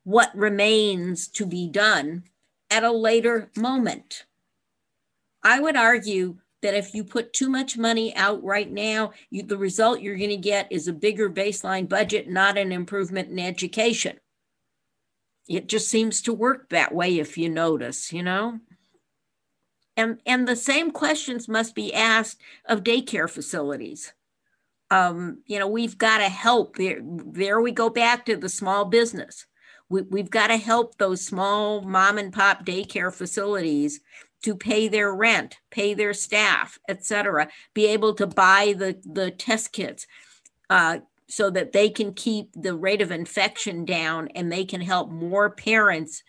what 0.04 0.36
remains 0.36 1.28
to 1.28 1.46
be 1.46 1.68
done 1.68 2.24
at 2.72 2.84
a 2.84 2.92
later 2.92 3.52
moment 3.56 4.26
I 5.44 5.60
would 5.60 5.76
argue 5.76 6.38
that 6.68 6.76
if 6.76 6.94
you 6.94 7.06
put 7.06 7.32
too 7.32 7.48
much 7.48 7.78
money 7.78 8.14
out 8.18 8.44
right 8.44 8.70
now, 8.70 9.14
you, 9.30 9.42
the 9.42 9.58
result 9.58 10.02
you're 10.02 10.18
going 10.18 10.30
to 10.32 10.36
get 10.36 10.70
is 10.70 10.90
a 10.90 10.94
bigger 10.94 11.30
baseline 11.30 11.88
budget, 11.88 12.30
not 12.30 12.58
an 12.58 12.74
improvement 12.74 13.30
in 13.30 13.40
education. 13.40 14.20
It 15.48 15.68
just 15.68 15.88
seems 15.88 16.22
to 16.24 16.34
work 16.34 16.68
that 16.70 16.94
way 16.94 17.20
if 17.20 17.38
you 17.38 17.48
notice, 17.48 18.12
you 18.12 18.22
know? 18.22 18.60
And, 19.96 20.20
and 20.26 20.46
the 20.46 20.58
same 20.58 20.92
questions 20.92 21.48
must 21.48 21.74
be 21.74 21.94
asked 21.94 22.42
of 22.66 22.84
daycare 22.84 23.30
facilities. 23.30 24.12
Um, 24.92 25.38
you 25.46 25.60
know, 25.60 25.70
we've 25.70 25.98
got 25.98 26.18
to 26.18 26.28
help. 26.28 26.76
There, 26.76 27.00
there 27.02 27.62
we 27.62 27.72
go 27.72 27.90
back 27.90 28.26
to 28.26 28.36
the 28.36 28.50
small 28.50 28.84
business. 28.84 29.46
We, 29.88 30.02
we've 30.02 30.30
got 30.30 30.48
to 30.48 30.58
help 30.58 30.98
those 30.98 31.26
small 31.26 31.80
mom 31.80 32.18
and 32.18 32.34
pop 32.34 32.66
daycare 32.66 33.14
facilities 33.14 34.02
to 34.44 34.56
pay 34.56 34.88
their 34.88 35.14
rent, 35.14 35.58
pay 35.72 35.94
their 35.94 36.14
staff, 36.14 36.80
etc., 36.88 37.50
be 37.74 37.88
able 37.88 38.14
to 38.14 38.28
buy 38.28 38.74
the, 38.78 39.00
the 39.06 39.32
test 39.32 39.74
kits 39.74 40.08
uh, 40.70 41.00
so 41.28 41.50
that 41.50 41.72
they 41.72 41.90
can 41.90 42.14
keep 42.14 42.50
the 42.54 42.76
rate 42.76 43.02
of 43.02 43.12
infection 43.12 43.86
down 43.86 44.30
and 44.30 44.52
they 44.52 44.64
can 44.64 44.82
help 44.82 45.10
more 45.10 45.50
parents 45.50 46.24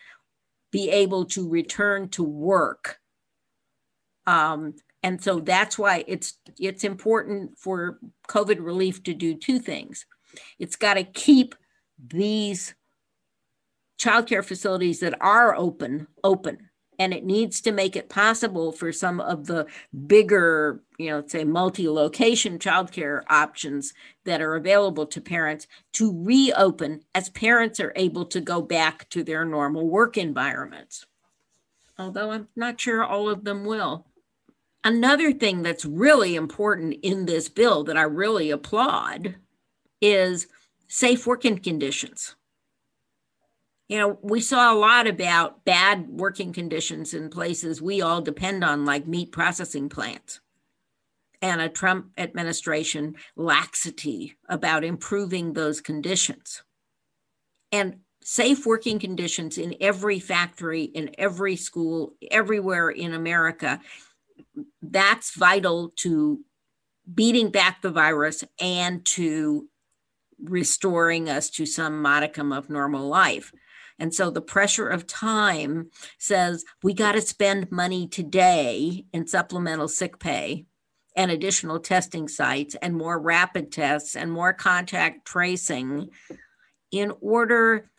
be 0.70 0.90
able 0.90 1.24
to 1.24 1.48
return 1.48 2.08
to 2.10 2.22
work. 2.22 2.98
Um, 4.26 4.74
and 5.02 5.22
so 5.22 5.40
that's 5.40 5.78
why 5.78 6.04
it's 6.06 6.34
it's 6.58 6.84
important 6.84 7.56
for 7.56 7.98
COVID 8.28 8.58
relief 8.60 9.02
to 9.04 9.14
do 9.14 9.34
two 9.34 9.58
things. 9.58 10.04
It's 10.58 10.76
got 10.76 10.94
to 10.94 11.04
keep 11.04 11.54
these 11.98 12.74
childcare 13.98 14.44
facilities 14.44 15.00
that 15.00 15.16
are 15.20 15.54
open 15.54 16.08
open 16.22 16.67
and 16.98 17.14
it 17.14 17.24
needs 17.24 17.60
to 17.60 17.72
make 17.72 17.94
it 17.94 18.08
possible 18.08 18.72
for 18.72 18.92
some 18.92 19.20
of 19.20 19.46
the 19.46 19.66
bigger, 20.06 20.82
you 20.98 21.08
know, 21.08 21.24
say 21.26 21.44
multi-location 21.44 22.58
childcare 22.58 23.22
options 23.30 23.94
that 24.24 24.42
are 24.42 24.56
available 24.56 25.06
to 25.06 25.20
parents 25.20 25.66
to 25.92 26.12
reopen 26.24 27.02
as 27.14 27.28
parents 27.30 27.78
are 27.78 27.92
able 27.94 28.24
to 28.26 28.40
go 28.40 28.60
back 28.60 29.08
to 29.10 29.22
their 29.22 29.44
normal 29.44 29.88
work 29.88 30.16
environments. 30.16 31.06
Although 31.98 32.32
I'm 32.32 32.48
not 32.56 32.80
sure 32.80 33.04
all 33.04 33.28
of 33.28 33.44
them 33.44 33.64
will. 33.64 34.06
Another 34.84 35.32
thing 35.32 35.62
that's 35.62 35.84
really 35.84 36.34
important 36.34 36.94
in 37.02 37.26
this 37.26 37.48
bill 37.48 37.84
that 37.84 37.96
I 37.96 38.02
really 38.02 38.50
applaud 38.50 39.36
is 40.00 40.46
safe 40.88 41.26
working 41.26 41.58
conditions 41.58 42.36
you 43.88 43.96
know, 43.96 44.18
we 44.22 44.40
saw 44.40 44.72
a 44.72 44.76
lot 44.76 45.06
about 45.06 45.64
bad 45.64 46.08
working 46.08 46.52
conditions 46.52 47.14
in 47.14 47.30
places 47.30 47.80
we 47.80 48.02
all 48.02 48.20
depend 48.20 48.62
on, 48.62 48.84
like 48.84 49.06
meat 49.06 49.32
processing 49.32 49.88
plants, 49.88 50.40
and 51.40 51.60
a 51.60 51.68
Trump 51.68 52.10
administration 52.18 53.16
laxity 53.34 54.36
about 54.48 54.84
improving 54.84 55.54
those 55.54 55.80
conditions. 55.80 56.62
And 57.72 58.00
safe 58.22 58.66
working 58.66 58.98
conditions 58.98 59.56
in 59.56 59.74
every 59.80 60.20
factory, 60.20 60.82
in 60.82 61.10
every 61.16 61.56
school, 61.56 62.14
everywhere 62.30 62.90
in 62.90 63.14
America, 63.14 63.80
that's 64.82 65.34
vital 65.34 65.94
to 65.96 66.40
beating 67.14 67.50
back 67.50 67.80
the 67.80 67.90
virus 67.90 68.44
and 68.60 69.02
to 69.06 69.66
restoring 70.42 71.28
us 71.28 71.48
to 71.48 71.64
some 71.64 72.02
modicum 72.02 72.52
of 72.52 72.68
normal 72.68 73.08
life. 73.08 73.52
And 73.98 74.14
so 74.14 74.30
the 74.30 74.40
pressure 74.40 74.88
of 74.88 75.06
time 75.06 75.90
says 76.18 76.64
we 76.82 76.94
got 76.94 77.12
to 77.12 77.20
spend 77.20 77.72
money 77.72 78.06
today 78.06 79.04
in 79.12 79.26
supplemental 79.26 79.88
sick 79.88 80.18
pay 80.18 80.66
and 81.16 81.30
additional 81.30 81.80
testing 81.80 82.28
sites 82.28 82.76
and 82.80 82.94
more 82.94 83.18
rapid 83.18 83.72
tests 83.72 84.14
and 84.14 84.30
more 84.30 84.52
contact 84.52 85.26
tracing 85.26 86.10
in 86.92 87.12
order 87.20 87.90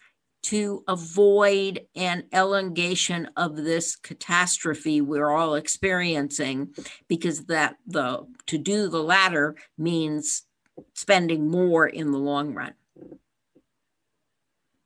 to 0.41 0.83
avoid 0.88 1.81
an 1.95 2.23
elongation 2.33 3.29
of 3.35 3.57
this 3.57 3.97
catastrophe 3.97 5.01
we're 5.01 5.29
all 5.29 5.55
experiencing 5.55 6.73
because 7.09 7.45
that 7.47 7.75
the 7.85 8.25
to 8.45 8.57
do 8.57 8.88
the 8.88 9.03
latter 9.03 9.55
means 9.77 10.43
spending 10.95 11.51
more 11.51 11.85
in 11.85 12.12
the 12.12 12.17
long 12.17 12.53
run 12.53 12.73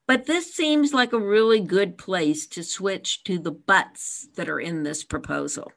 but 0.06 0.26
this 0.26 0.54
seems 0.54 0.92
like 0.92 1.12
a 1.12 1.18
really 1.18 1.60
good 1.60 1.96
place 1.96 2.46
to 2.48 2.62
switch 2.62 3.24
to 3.24 3.38
the 3.38 3.50
buts 3.50 4.28
that 4.36 4.48
are 4.48 4.60
in 4.60 4.82
this 4.82 5.04
proposal. 5.04 5.72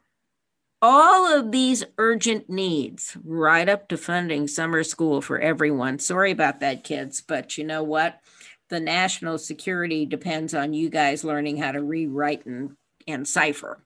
All 0.80 1.26
of 1.26 1.50
these 1.50 1.84
urgent 1.96 2.48
needs, 2.48 3.16
right 3.24 3.68
up 3.68 3.88
to 3.88 3.96
funding 3.96 4.46
summer 4.46 4.84
school 4.84 5.20
for 5.20 5.40
everyone. 5.40 5.98
Sorry 5.98 6.30
about 6.30 6.60
that, 6.60 6.84
kids, 6.84 7.20
but 7.20 7.58
you 7.58 7.64
know 7.64 7.82
what? 7.82 8.20
The 8.68 8.78
national 8.78 9.38
security 9.38 10.06
depends 10.06 10.54
on 10.54 10.74
you 10.74 10.88
guys 10.88 11.24
learning 11.24 11.56
how 11.56 11.72
to 11.72 11.82
rewrite 11.82 12.46
and, 12.46 12.76
and 13.08 13.26
cipher. 13.26 13.82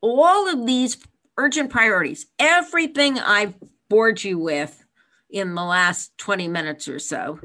All 0.00 0.48
of 0.48 0.66
these 0.66 0.98
urgent 1.36 1.70
priorities, 1.70 2.26
everything 2.38 3.18
I've 3.18 3.54
bored 3.88 4.22
you 4.22 4.38
with 4.38 4.84
in 5.28 5.54
the 5.54 5.64
last 5.64 6.16
20 6.18 6.46
minutes 6.46 6.86
or 6.86 6.98
so, 6.98 7.40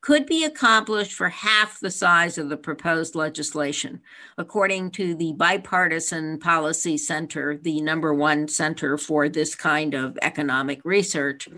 could 0.00 0.24
be 0.24 0.44
accomplished 0.44 1.12
for 1.12 1.28
half 1.28 1.78
the 1.80 1.90
size 1.90 2.38
of 2.38 2.48
the 2.48 2.56
proposed 2.56 3.14
legislation, 3.14 4.00
according 4.38 4.90
to 4.92 5.14
the 5.14 5.32
Bipartisan 5.34 6.38
Policy 6.38 6.96
Center, 6.96 7.56
the 7.56 7.80
number 7.82 8.14
one 8.14 8.48
center 8.48 8.96
for 8.96 9.28
this 9.28 9.54
kind 9.54 9.94
of 9.94 10.18
economic 10.22 10.80
research. 10.84 11.48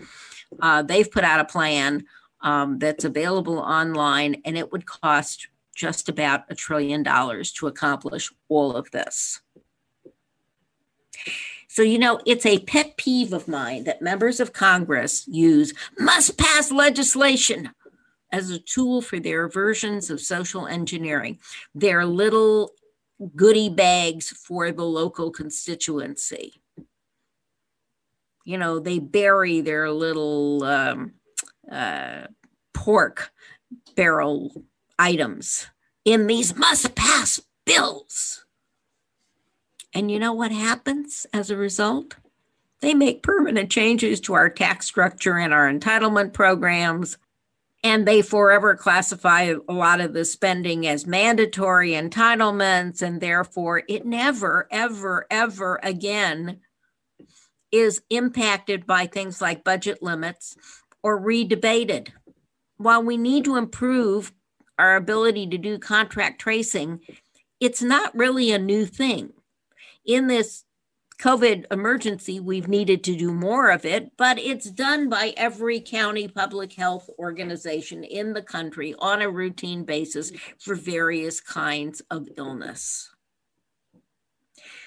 Uh, 0.61 0.81
they've 0.81 1.09
put 1.09 1.23
out 1.23 1.39
a 1.39 1.45
plan 1.45 2.05
um, 2.41 2.79
that's 2.79 3.05
available 3.05 3.59
online, 3.59 4.41
and 4.43 4.57
it 4.57 4.71
would 4.71 4.85
cost 4.85 5.47
just 5.73 6.09
about 6.09 6.41
a 6.49 6.55
trillion 6.55 7.01
dollars 7.01 7.51
to 7.53 7.67
accomplish 7.67 8.31
all 8.49 8.75
of 8.75 8.91
this. 8.91 9.41
So, 11.69 11.81
you 11.81 11.97
know, 11.97 12.19
it's 12.27 12.45
a 12.45 12.59
pet 12.59 12.97
peeve 12.97 13.33
of 13.33 13.47
mine 13.47 13.85
that 13.85 14.01
members 14.01 14.39
of 14.39 14.53
Congress 14.53 15.27
use 15.27 15.73
must 15.97 16.37
pass 16.37 16.71
legislation 16.71 17.71
as 18.33 18.49
a 18.49 18.59
tool 18.59 19.01
for 19.01 19.19
their 19.19 19.47
versions 19.47 20.09
of 20.09 20.19
social 20.19 20.67
engineering. 20.67 21.39
They're 21.73 22.05
little 22.05 22.71
goodie 23.35 23.69
bags 23.69 24.29
for 24.29 24.71
the 24.71 24.83
local 24.83 25.31
constituency. 25.31 26.61
You 28.43 28.57
know, 28.57 28.79
they 28.79 28.99
bury 28.99 29.61
their 29.61 29.89
little 29.91 30.63
um, 30.63 31.13
uh, 31.71 32.27
pork 32.73 33.31
barrel 33.95 34.65
items 34.99 35.67
in 36.03 36.27
these 36.27 36.55
must 36.55 36.95
pass 36.95 37.39
bills. 37.65 38.45
And 39.93 40.09
you 40.09 40.19
know 40.19 40.33
what 40.33 40.51
happens 40.51 41.27
as 41.31 41.51
a 41.51 41.55
result? 41.55 42.15
They 42.81 42.93
make 42.93 43.23
permanent 43.23 43.71
changes 43.71 44.19
to 44.21 44.33
our 44.33 44.49
tax 44.49 44.87
structure 44.87 45.37
and 45.37 45.53
our 45.53 45.71
entitlement 45.71 46.33
programs. 46.33 47.17
And 47.83 48.07
they 48.07 48.21
forever 48.21 48.75
classify 48.75 49.53
a 49.67 49.73
lot 49.73 49.99
of 49.99 50.13
the 50.13 50.23
spending 50.23 50.87
as 50.87 51.05
mandatory 51.05 51.91
entitlements. 51.91 53.01
And 53.01 53.19
therefore, 53.19 53.83
it 53.89 54.05
never, 54.05 54.67
ever, 54.71 55.27
ever 55.29 55.79
again 55.83 56.61
is 57.71 58.01
impacted 58.09 58.85
by 58.85 59.05
things 59.05 59.41
like 59.41 59.63
budget 59.63 60.01
limits 60.01 60.55
or 61.01 61.17
redebated. 61.17 62.13
While 62.77 63.03
we 63.03 63.17
need 63.17 63.45
to 63.45 63.57
improve 63.57 64.31
our 64.79 64.95
ability 64.95 65.47
to 65.47 65.57
do 65.57 65.77
contract 65.77 66.39
tracing, 66.39 67.01
it's 67.59 67.81
not 67.81 68.15
really 68.15 68.51
a 68.51 68.59
new 68.59 68.85
thing. 68.85 69.33
In 70.05 70.27
this 70.27 70.63
COVID 71.19 71.65
emergency, 71.71 72.39
we've 72.39 72.67
needed 72.67 73.03
to 73.05 73.15
do 73.15 73.33
more 73.33 73.69
of 73.69 73.85
it, 73.85 74.11
but 74.17 74.37
it's 74.37 74.69
done 74.69 75.09
by 75.09 75.33
every 75.37 75.79
county 75.79 76.27
public 76.27 76.73
health 76.73 77.09
organization 77.17 78.03
in 78.03 78.33
the 78.33 78.41
country 78.41 78.95
on 78.99 79.21
a 79.21 79.29
routine 79.29 79.83
basis 79.83 80.31
for 80.59 80.75
various 80.75 81.39
kinds 81.39 82.01
of 82.09 82.27
illness. 82.37 83.09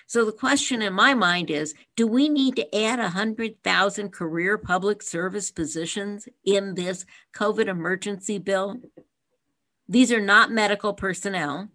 So 0.08 0.24
the 0.24 0.32
question 0.32 0.82
in 0.82 0.92
my 0.92 1.14
mind 1.14 1.50
is 1.50 1.74
do 1.96 2.06
we 2.06 2.28
need 2.28 2.56
to 2.56 2.76
add 2.76 3.00
100,000 3.00 4.12
career 4.12 4.56
public 4.56 5.02
service 5.02 5.50
positions 5.50 6.28
in 6.44 6.74
this 6.74 7.04
COVID 7.34 7.66
emergency 7.66 8.38
bill? 8.38 8.76
These 9.88 10.12
are 10.12 10.20
not 10.20 10.50
medical 10.50 10.94
personnel. 10.94 11.68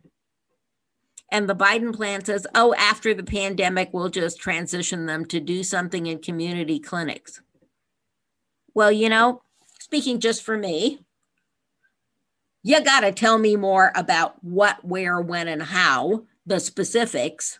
And 1.31 1.47
the 1.47 1.55
Biden 1.55 1.95
plan 1.95 2.25
says, 2.25 2.45
oh, 2.53 2.73
after 2.77 3.13
the 3.13 3.23
pandemic, 3.23 3.89
we'll 3.93 4.09
just 4.09 4.39
transition 4.39 5.05
them 5.05 5.25
to 5.25 5.39
do 5.39 5.63
something 5.63 6.05
in 6.05 6.19
community 6.19 6.77
clinics. 6.77 7.41
Well, 8.73 8.91
you 8.91 9.07
know, 9.07 9.41
speaking 9.79 10.19
just 10.19 10.43
for 10.43 10.57
me, 10.57 10.99
you 12.63 12.83
got 12.83 12.99
to 12.99 13.11
tell 13.11 13.37
me 13.37 13.55
more 13.55 13.91
about 13.95 14.43
what, 14.43 14.83
where, 14.83 15.21
when, 15.21 15.47
and 15.47 15.63
how, 15.63 16.25
the 16.45 16.59
specifics 16.59 17.59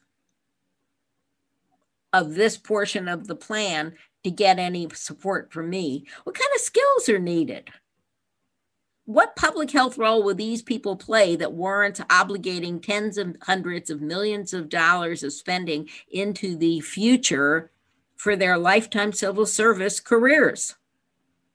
of 2.14 2.36
this 2.36 2.58
portion 2.58 3.08
of 3.08 3.28
the 3.28 3.36
plan 3.36 3.94
to 4.24 4.32
get 4.32 4.60
any 4.60 4.88
support 4.94 5.52
from 5.52 5.70
me. 5.70 6.06
What 6.24 6.36
kind 6.36 6.50
of 6.54 6.62
skills 6.62 7.10
are 7.10 7.20
needed? 7.20 7.70
What 9.06 9.36
public 9.36 9.72
health 9.72 9.98
role 9.98 10.24
will 10.24 10.36
these 10.36 10.62
people 10.62 10.96
play 10.96 11.36
that 11.36 11.54
warrants 11.54 12.00
obligating 12.02 12.82
tens 12.82 13.18
of 13.18 13.36
hundreds 13.42 13.90
of 13.90 14.02
millions 14.02 14.54
of 14.54 14.70
dollars 14.70 15.24
of 15.24 15.34
spending 15.34 15.90
into 16.10 16.56
the 16.56 16.80
future 16.82 17.72
for 18.16 18.36
their 18.36 18.58
lifetime 18.58 19.12
civil 19.12 19.46
service 19.46 20.00
careers? 20.00 20.76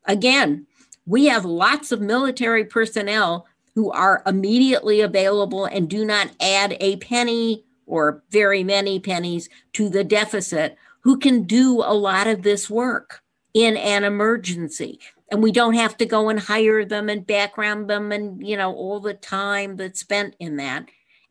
Again, 0.05 0.67
we 1.07 1.27
have 1.27 1.45
lots 1.45 1.93
of 1.93 2.01
military 2.01 2.65
personnel 2.65 3.47
who 3.75 3.91
are 3.93 4.23
immediately 4.27 5.01
available 5.01 5.67
and 5.67 5.89
do 5.89 6.05
not 6.05 6.31
add 6.41 6.77
a 6.81 6.97
penny 6.97 7.65
or 7.87 8.25
very 8.31 8.65
many 8.65 8.99
pennies 8.99 9.49
to 9.75 9.89
the 9.89 10.03
deficit 10.03 10.77
who 11.01 11.17
can 11.17 11.45
do 11.45 11.83
a 11.83 11.95
lot 11.95 12.27
of 12.27 12.43
this 12.43 12.69
work 12.69 13.23
in 13.55 13.77
an 13.77 14.03
emergency 14.03 14.99
and 15.31 15.43
we 15.43 15.53
don't 15.53 15.75
have 15.75 15.97
to 15.97 16.07
go 16.07 16.29
and 16.29 16.39
hire 16.39 16.85
them 16.85 17.09
and 17.09 17.27
background 17.27 17.89
them 17.91 18.13
and 18.13 18.47
you 18.47 18.57
know 18.57 18.73
all 18.73 19.01
the 19.01 19.15
time 19.15 19.77
that's 19.77 20.01
spent 20.01 20.37
in 20.39 20.57
that. 20.57 20.87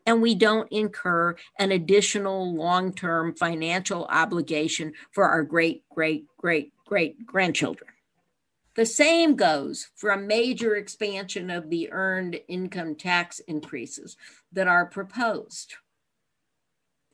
And 0.08 0.21
we 0.21 0.36
don't 0.36 0.71
incur 0.71 1.36
an 1.58 1.71
additional 1.71 2.53
long-term 2.55 3.36
financial 3.36 4.05
obligation 4.05 4.93
for 5.12 5.25
our 5.25 5.43
great 5.43 5.84
great 5.89 6.25
great 6.38 6.73
great 6.86 7.25
grandchildren. 7.25 7.89
The 8.75 8.86
same 8.86 9.38
goes 9.38 9.88
for 9.95 10.10
a 10.10 10.19
major 10.19 10.75
expansion 10.75 11.49
of 11.49 11.69
the 11.69 11.91
earned 11.93 12.39
income 12.49 12.95
tax 12.95 13.39
increases 13.39 14.17
that 14.51 14.67
are 14.67 14.86
proposed. 14.86 15.75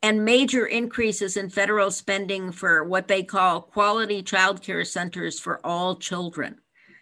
And 0.02 0.26
major 0.26 0.65
increases 0.65 1.38
in 1.38 1.52
federal 1.52 1.91
spending 1.91 2.52
for 2.52 2.84
what 2.84 3.08
they 3.08 3.22
call 3.22 3.62
quality 3.62 4.24
child 4.24 4.63
care 4.63 4.84
centers 4.84 5.39
for 5.39 5.63
all 5.63 5.96
children 5.96 6.60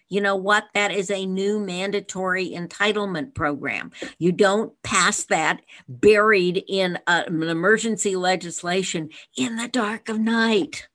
you 0.10 0.22
know 0.22 0.36
what? 0.36 0.66
That 0.74 0.92
is 0.92 1.12
a 1.12 1.26
new 1.26 1.60
mandatory 1.60 2.50
entitlement 2.50 3.36
program. 3.36 3.92
You 4.18 4.32
don't 4.32 4.74
pass 4.84 5.24
that 5.26 5.62
buried 5.88 6.64
in 6.68 6.98
a, 7.08 7.26
an 7.28 7.44
emergency 7.44 8.16
legislation 8.16 9.10
in 9.38 9.56
the 9.56 9.68
dark 9.68 10.10
of 10.10 10.20
night. 10.20 10.88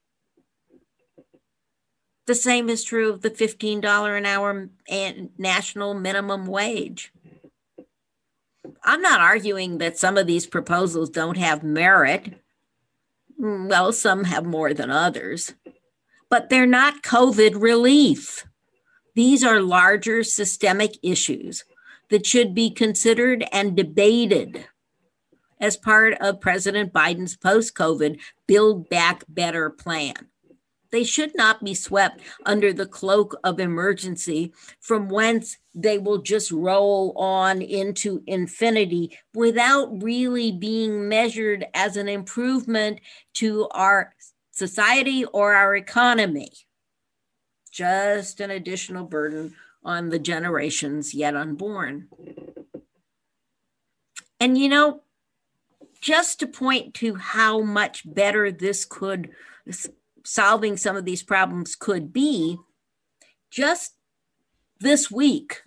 The 2.26 2.34
same 2.34 2.68
is 2.68 2.82
true 2.82 3.10
of 3.10 3.20
the 3.20 3.30
$15 3.30 4.18
an 4.18 4.26
hour 4.26 4.68
and 4.88 5.30
national 5.38 5.94
minimum 5.94 6.46
wage. 6.46 7.12
I'm 8.82 9.02
not 9.02 9.20
arguing 9.20 9.78
that 9.78 9.98
some 9.98 10.16
of 10.16 10.26
these 10.26 10.46
proposals 10.46 11.10
don't 11.10 11.36
have 11.36 11.62
merit. 11.62 12.34
Mm, 13.40 13.68
well, 13.68 13.92
some 13.92 14.24
have 14.24 14.44
more 14.46 14.72
than 14.72 14.90
others, 14.90 15.54
but 16.30 16.48
they're 16.48 16.66
not 16.66 17.02
COVID 17.02 17.60
relief. 17.60 18.46
These 19.14 19.44
are 19.44 19.60
larger 19.60 20.24
systemic 20.24 20.96
issues 21.02 21.64
that 22.10 22.26
should 22.26 22.54
be 22.54 22.70
considered 22.70 23.44
and 23.52 23.76
debated 23.76 24.66
as 25.60 25.76
part 25.76 26.14
of 26.20 26.40
President 26.40 26.92
Biden's 26.92 27.36
post 27.36 27.74
COVID 27.74 28.18
Build 28.46 28.88
Back 28.88 29.22
Better 29.28 29.70
plan. 29.70 30.14
They 30.90 31.04
should 31.04 31.32
not 31.36 31.64
be 31.64 31.74
swept 31.74 32.20
under 32.44 32.72
the 32.72 32.86
cloak 32.86 33.36
of 33.42 33.58
emergency 33.58 34.52
from 34.80 35.08
whence 35.08 35.58
they 35.74 35.98
will 35.98 36.18
just 36.18 36.50
roll 36.52 37.12
on 37.16 37.62
into 37.62 38.22
infinity 38.26 39.16
without 39.32 40.02
really 40.02 40.52
being 40.52 41.08
measured 41.08 41.66
as 41.74 41.96
an 41.96 42.08
improvement 42.08 43.00
to 43.34 43.68
our 43.70 44.14
society 44.52 45.24
or 45.24 45.54
our 45.54 45.74
economy 45.74 46.52
just 47.74 48.38
an 48.38 48.52
additional 48.52 49.04
burden 49.04 49.52
on 49.84 50.08
the 50.08 50.18
generations 50.18 51.12
yet 51.12 51.34
unborn. 51.34 52.08
And 54.38 54.56
you 54.56 54.68
know, 54.68 55.02
just 56.00 56.38
to 56.38 56.46
point 56.46 56.94
to 56.94 57.16
how 57.16 57.62
much 57.62 58.02
better 58.06 58.52
this 58.52 58.84
could, 58.84 59.30
solving 60.24 60.76
some 60.76 60.96
of 60.96 61.04
these 61.04 61.24
problems 61.24 61.74
could 61.74 62.12
be, 62.12 62.58
just 63.50 63.94
this 64.78 65.10
week, 65.10 65.62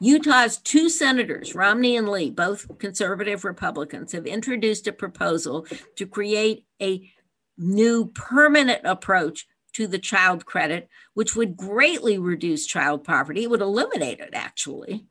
Utah's 0.00 0.56
two 0.56 0.88
senators, 0.88 1.54
Romney 1.54 1.96
and 1.96 2.08
Lee, 2.08 2.30
both 2.30 2.78
conservative 2.78 3.44
Republicans, 3.44 4.10
have 4.12 4.26
introduced 4.26 4.88
a 4.88 4.92
proposal 4.92 5.66
to 5.96 6.06
create 6.06 6.64
a 6.82 7.12
new 7.56 8.06
permanent 8.06 8.80
approach 8.84 9.46
to 9.78 9.86
the 9.86 9.98
child 9.98 10.44
credit, 10.44 10.88
which 11.14 11.36
would 11.36 11.56
greatly 11.56 12.18
reduce 12.18 12.66
child 12.66 13.04
poverty. 13.04 13.44
It 13.44 13.50
would 13.50 13.60
eliminate 13.60 14.18
it 14.18 14.30
actually. 14.32 15.06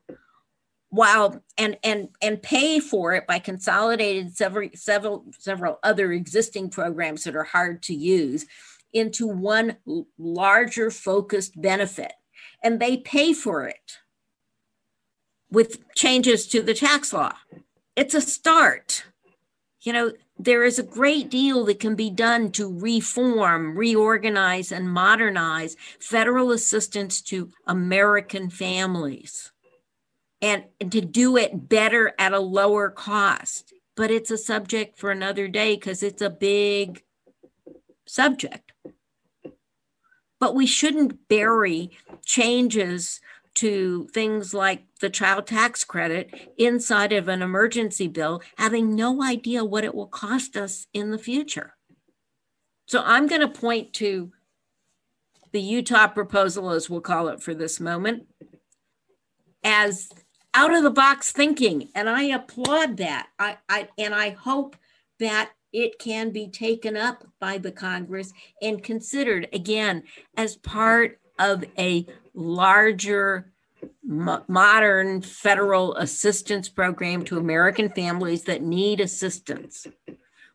While 0.90 1.42
and 1.56 1.78
and 1.82 2.10
and 2.20 2.42
pay 2.42 2.78
for 2.78 3.14
it 3.14 3.26
by 3.26 3.38
consolidating 3.38 4.28
several 4.30 4.68
several 4.74 5.24
several 5.38 5.78
other 5.82 6.12
existing 6.12 6.68
programs 6.68 7.24
that 7.24 7.34
are 7.34 7.44
hard 7.44 7.82
to 7.84 7.94
use 7.94 8.44
into 8.92 9.26
one 9.26 9.78
larger 10.18 10.90
focused 10.90 11.58
benefit. 11.58 12.12
And 12.62 12.78
they 12.78 12.98
pay 12.98 13.32
for 13.32 13.66
it 13.66 13.96
with 15.50 15.82
changes 15.94 16.46
to 16.48 16.60
the 16.60 16.74
tax 16.74 17.14
law. 17.14 17.32
It's 17.96 18.14
a 18.14 18.20
start. 18.20 19.04
You 19.80 19.94
know, 19.94 20.12
there 20.38 20.64
is 20.64 20.78
a 20.78 20.84
great 20.84 21.30
deal 21.30 21.64
that 21.64 21.80
can 21.80 21.96
be 21.96 22.10
done 22.10 22.52
to 22.52 22.72
reform, 22.72 23.76
reorganize, 23.76 24.70
and 24.70 24.90
modernize 24.90 25.76
federal 25.98 26.52
assistance 26.52 27.20
to 27.22 27.50
American 27.66 28.48
families 28.48 29.50
and, 30.40 30.64
and, 30.80 30.92
to 30.92 31.00
do 31.00 31.36
it 31.36 31.68
better 31.68 32.14
at 32.18 32.32
a 32.32 32.38
lower 32.38 32.88
cost. 32.90 33.72
But 33.96 34.12
it's 34.12 34.30
a 34.30 34.38
subject 34.38 34.96
for 34.96 35.10
another 35.10 35.48
day 35.48 35.74
because 35.74 36.04
it's 36.04 36.22
a 36.22 36.30
big 36.30 37.02
subject. 38.06 38.72
But 40.38 40.54
we 40.54 40.66
shouldn't 40.66 41.28
bury 41.28 41.90
changes 42.24 43.20
to 43.58 44.06
things 44.14 44.54
like 44.54 44.84
the 45.00 45.10
child 45.10 45.46
tax 45.46 45.82
credit 45.82 46.52
inside 46.56 47.12
of 47.12 47.26
an 47.26 47.42
emergency 47.42 48.06
bill, 48.06 48.40
having 48.56 48.94
no 48.94 49.22
idea 49.22 49.64
what 49.64 49.84
it 49.84 49.94
will 49.94 50.06
cost 50.06 50.56
us 50.56 50.86
in 50.92 51.10
the 51.10 51.18
future. 51.18 51.74
So 52.86 53.02
I'm 53.04 53.26
going 53.26 53.40
to 53.40 53.48
point 53.48 53.92
to 53.94 54.32
the 55.52 55.60
Utah 55.60 56.06
proposal, 56.06 56.70
as 56.70 56.88
we'll 56.88 57.00
call 57.00 57.28
it 57.28 57.42
for 57.42 57.52
this 57.52 57.80
moment, 57.80 58.26
as 59.64 60.08
out 60.54 60.74
of 60.74 60.84
the 60.84 60.90
box 60.90 61.32
thinking, 61.32 61.88
and 61.94 62.08
I 62.08 62.24
applaud 62.24 62.98
that. 62.98 63.28
I, 63.38 63.58
I 63.68 63.88
and 63.98 64.14
I 64.14 64.30
hope 64.30 64.76
that 65.18 65.50
it 65.72 65.98
can 65.98 66.30
be 66.30 66.48
taken 66.48 66.96
up 66.96 67.24
by 67.40 67.58
the 67.58 67.72
Congress 67.72 68.32
and 68.62 68.82
considered 68.82 69.48
again 69.52 70.04
as 70.36 70.56
part 70.56 71.18
of 71.38 71.64
a 71.78 72.06
larger 72.38 73.52
modern 74.04 75.20
federal 75.20 75.94
assistance 75.96 76.68
program 76.68 77.24
to 77.24 77.38
American 77.38 77.90
families 77.90 78.44
that 78.44 78.62
need 78.62 79.00
assistance 79.00 79.86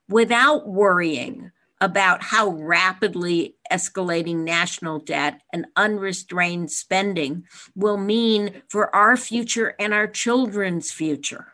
without 0.10 0.68
worrying 0.68 1.52
about 1.82 2.24
how 2.24 2.50
rapidly 2.50 3.56
escalating 3.72 4.38
national 4.38 5.00
debt 5.00 5.42
and 5.52 5.66
unrestrained 5.76 6.72
spending 6.72 7.44
will 7.76 7.98
mean 7.98 8.62
for 8.70 8.94
our 8.96 9.18
future 9.18 9.76
and 9.78 9.94
our 9.94 10.08
children's 10.08 10.92
future. 10.92 11.52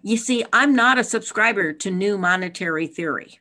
You 0.00 0.16
see, 0.16 0.44
I'm 0.52 0.76
not 0.76 0.98
a 0.98 1.04
subscriber 1.04 1.72
to 1.72 1.90
new 1.90 2.16
monetary 2.16 2.86
theory. 2.86 3.40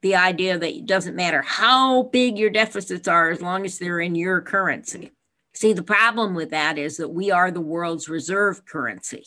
The 0.00 0.14
idea 0.14 0.56
that 0.56 0.76
it 0.76 0.86
doesn't 0.86 1.16
matter 1.16 1.42
how 1.42 2.04
big 2.04 2.38
your 2.38 2.50
deficits 2.50 3.08
are 3.08 3.30
as 3.30 3.42
long 3.42 3.64
as 3.64 3.78
they're 3.78 3.98
in 3.98 4.14
your 4.14 4.40
currency. 4.40 5.10
See, 5.58 5.72
the 5.72 5.82
problem 5.82 6.36
with 6.36 6.50
that 6.50 6.78
is 6.78 6.98
that 6.98 7.08
we 7.08 7.32
are 7.32 7.50
the 7.50 7.60
world's 7.60 8.08
reserve 8.08 8.64
currency. 8.64 9.26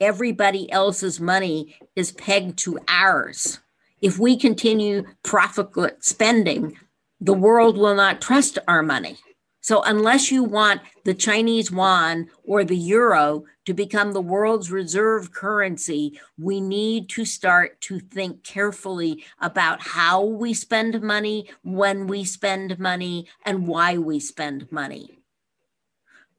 Everybody 0.00 0.70
else's 0.70 1.18
money 1.18 1.78
is 1.96 2.12
pegged 2.12 2.58
to 2.58 2.78
ours. 2.88 3.58
If 4.02 4.18
we 4.18 4.36
continue 4.36 5.04
profligate 5.22 6.04
spending, 6.04 6.76
the 7.22 7.32
world 7.32 7.78
will 7.78 7.94
not 7.94 8.20
trust 8.20 8.58
our 8.68 8.82
money. 8.82 9.16
So, 9.62 9.80
unless 9.80 10.30
you 10.30 10.44
want 10.44 10.82
the 11.04 11.14
Chinese 11.14 11.70
yuan 11.70 12.28
or 12.44 12.64
the 12.64 12.76
euro 12.76 13.44
to 13.64 13.72
become 13.72 14.12
the 14.12 14.20
world's 14.20 14.70
reserve 14.70 15.32
currency, 15.32 16.20
we 16.36 16.60
need 16.60 17.08
to 17.08 17.24
start 17.24 17.80
to 17.82 17.98
think 17.98 18.44
carefully 18.44 19.24
about 19.40 19.80
how 19.80 20.22
we 20.22 20.52
spend 20.52 21.00
money, 21.00 21.48
when 21.62 22.06
we 22.06 22.24
spend 22.24 22.78
money, 22.78 23.26
and 23.46 23.66
why 23.66 23.96
we 23.96 24.20
spend 24.20 24.70
money 24.70 25.21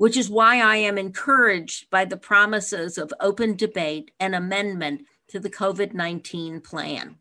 which 0.04 0.18
is 0.18 0.30
why 0.30 0.60
I 0.60 0.76
am 0.76 0.97
encouraged 0.97 1.89
by 1.89 2.04
the 2.04 2.18
promises 2.18 2.97
of 2.97 3.14
open 3.22 3.56
debate 3.56 4.12
and 4.20 4.36
amendment 4.36 5.06
to 5.30 5.39
the 5.39 5.49
COVID 5.49 5.93
19 5.93 6.60
plan. 6.60 7.16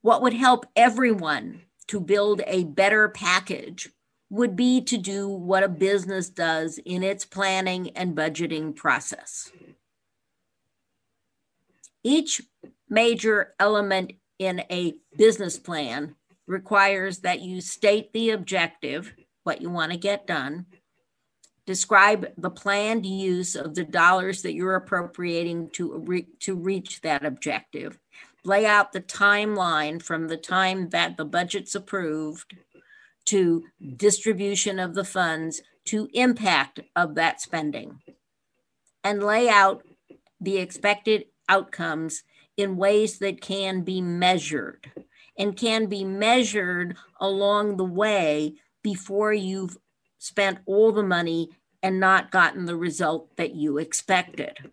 What 0.00 0.22
would 0.22 0.32
help 0.32 0.64
everyone 0.74 1.60
to 1.88 2.00
build 2.00 2.40
a 2.46 2.64
better 2.64 3.10
package 3.10 3.90
would 4.30 4.56
be 4.56 4.80
to 4.80 4.96
do 4.96 5.28
what 5.28 5.62
a 5.62 5.68
business 5.68 6.30
does 6.30 6.78
in 6.78 7.02
its 7.02 7.26
planning 7.26 7.90
and 7.90 8.16
budgeting 8.16 8.74
process. 8.74 9.52
Each 12.02 12.40
major 12.88 13.52
element 13.60 14.12
in 14.38 14.60
a 14.70 14.94
business 15.18 15.58
plan 15.58 16.14
requires 16.46 17.18
that 17.18 17.42
you 17.42 17.60
state 17.60 18.14
the 18.14 18.30
objective, 18.30 19.12
what 19.42 19.60
you 19.60 19.68
want 19.68 19.92
to 19.92 19.98
get 19.98 20.26
done, 20.26 20.64
Describe 21.70 22.26
the 22.36 22.50
planned 22.50 23.06
use 23.06 23.54
of 23.54 23.76
the 23.76 23.84
dollars 23.84 24.42
that 24.42 24.54
you're 24.54 24.74
appropriating 24.74 25.70
to, 25.70 25.98
re- 25.98 26.26
to 26.40 26.56
reach 26.56 27.00
that 27.02 27.24
objective. 27.24 27.96
Lay 28.44 28.66
out 28.66 28.90
the 28.90 29.00
timeline 29.00 30.02
from 30.02 30.26
the 30.26 30.36
time 30.36 30.88
that 30.88 31.16
the 31.16 31.24
budget's 31.24 31.76
approved 31.76 32.56
to 33.26 33.62
distribution 33.96 34.80
of 34.80 34.96
the 34.96 35.04
funds 35.04 35.62
to 35.84 36.08
impact 36.12 36.80
of 36.96 37.14
that 37.14 37.40
spending. 37.40 38.00
And 39.04 39.22
lay 39.22 39.48
out 39.48 39.84
the 40.40 40.56
expected 40.56 41.26
outcomes 41.48 42.24
in 42.56 42.78
ways 42.78 43.20
that 43.20 43.40
can 43.40 43.82
be 43.82 44.00
measured 44.00 44.90
and 45.38 45.56
can 45.56 45.86
be 45.86 46.02
measured 46.02 46.96
along 47.20 47.76
the 47.76 47.84
way 47.84 48.54
before 48.82 49.32
you've 49.32 49.78
spent 50.18 50.58
all 50.66 50.90
the 50.90 51.04
money 51.04 51.48
and 51.82 51.98
not 51.98 52.30
gotten 52.30 52.66
the 52.66 52.76
result 52.76 53.36
that 53.36 53.54
you 53.54 53.78
expected. 53.78 54.70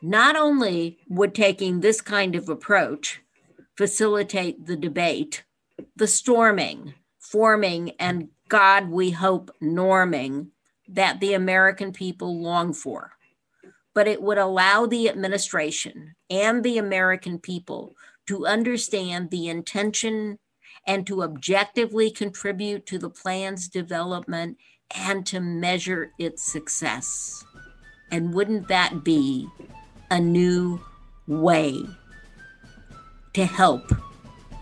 Not 0.00 0.36
only 0.36 0.98
would 1.08 1.34
taking 1.34 1.80
this 1.80 2.00
kind 2.00 2.34
of 2.34 2.48
approach 2.48 3.22
facilitate 3.76 4.66
the 4.66 4.76
debate, 4.76 5.44
the 5.96 6.06
storming, 6.06 6.94
forming, 7.18 7.90
and 7.98 8.28
God, 8.48 8.90
we 8.90 9.10
hope, 9.10 9.50
norming 9.62 10.48
that 10.88 11.20
the 11.20 11.34
American 11.34 11.92
people 11.92 12.40
long 12.40 12.72
for, 12.74 13.12
but 13.94 14.06
it 14.06 14.20
would 14.22 14.38
allow 14.38 14.86
the 14.86 15.08
administration 15.08 16.14
and 16.28 16.62
the 16.62 16.78
American 16.78 17.38
people 17.38 17.94
to 18.26 18.46
understand 18.46 19.30
the 19.30 19.48
intention 19.48 20.38
and 20.86 21.06
to 21.06 21.22
objectively 21.22 22.10
contribute 22.10 22.86
to 22.86 22.98
the 22.98 23.10
plan's 23.10 23.68
development 23.68 24.58
and 24.94 25.26
to 25.26 25.40
measure 25.40 26.12
its 26.18 26.42
success. 26.42 27.44
And 28.10 28.34
wouldn't 28.34 28.68
that 28.68 29.04
be 29.04 29.48
a 30.10 30.20
new 30.20 30.80
way 31.26 31.84
to 33.34 33.44
help 33.44 33.92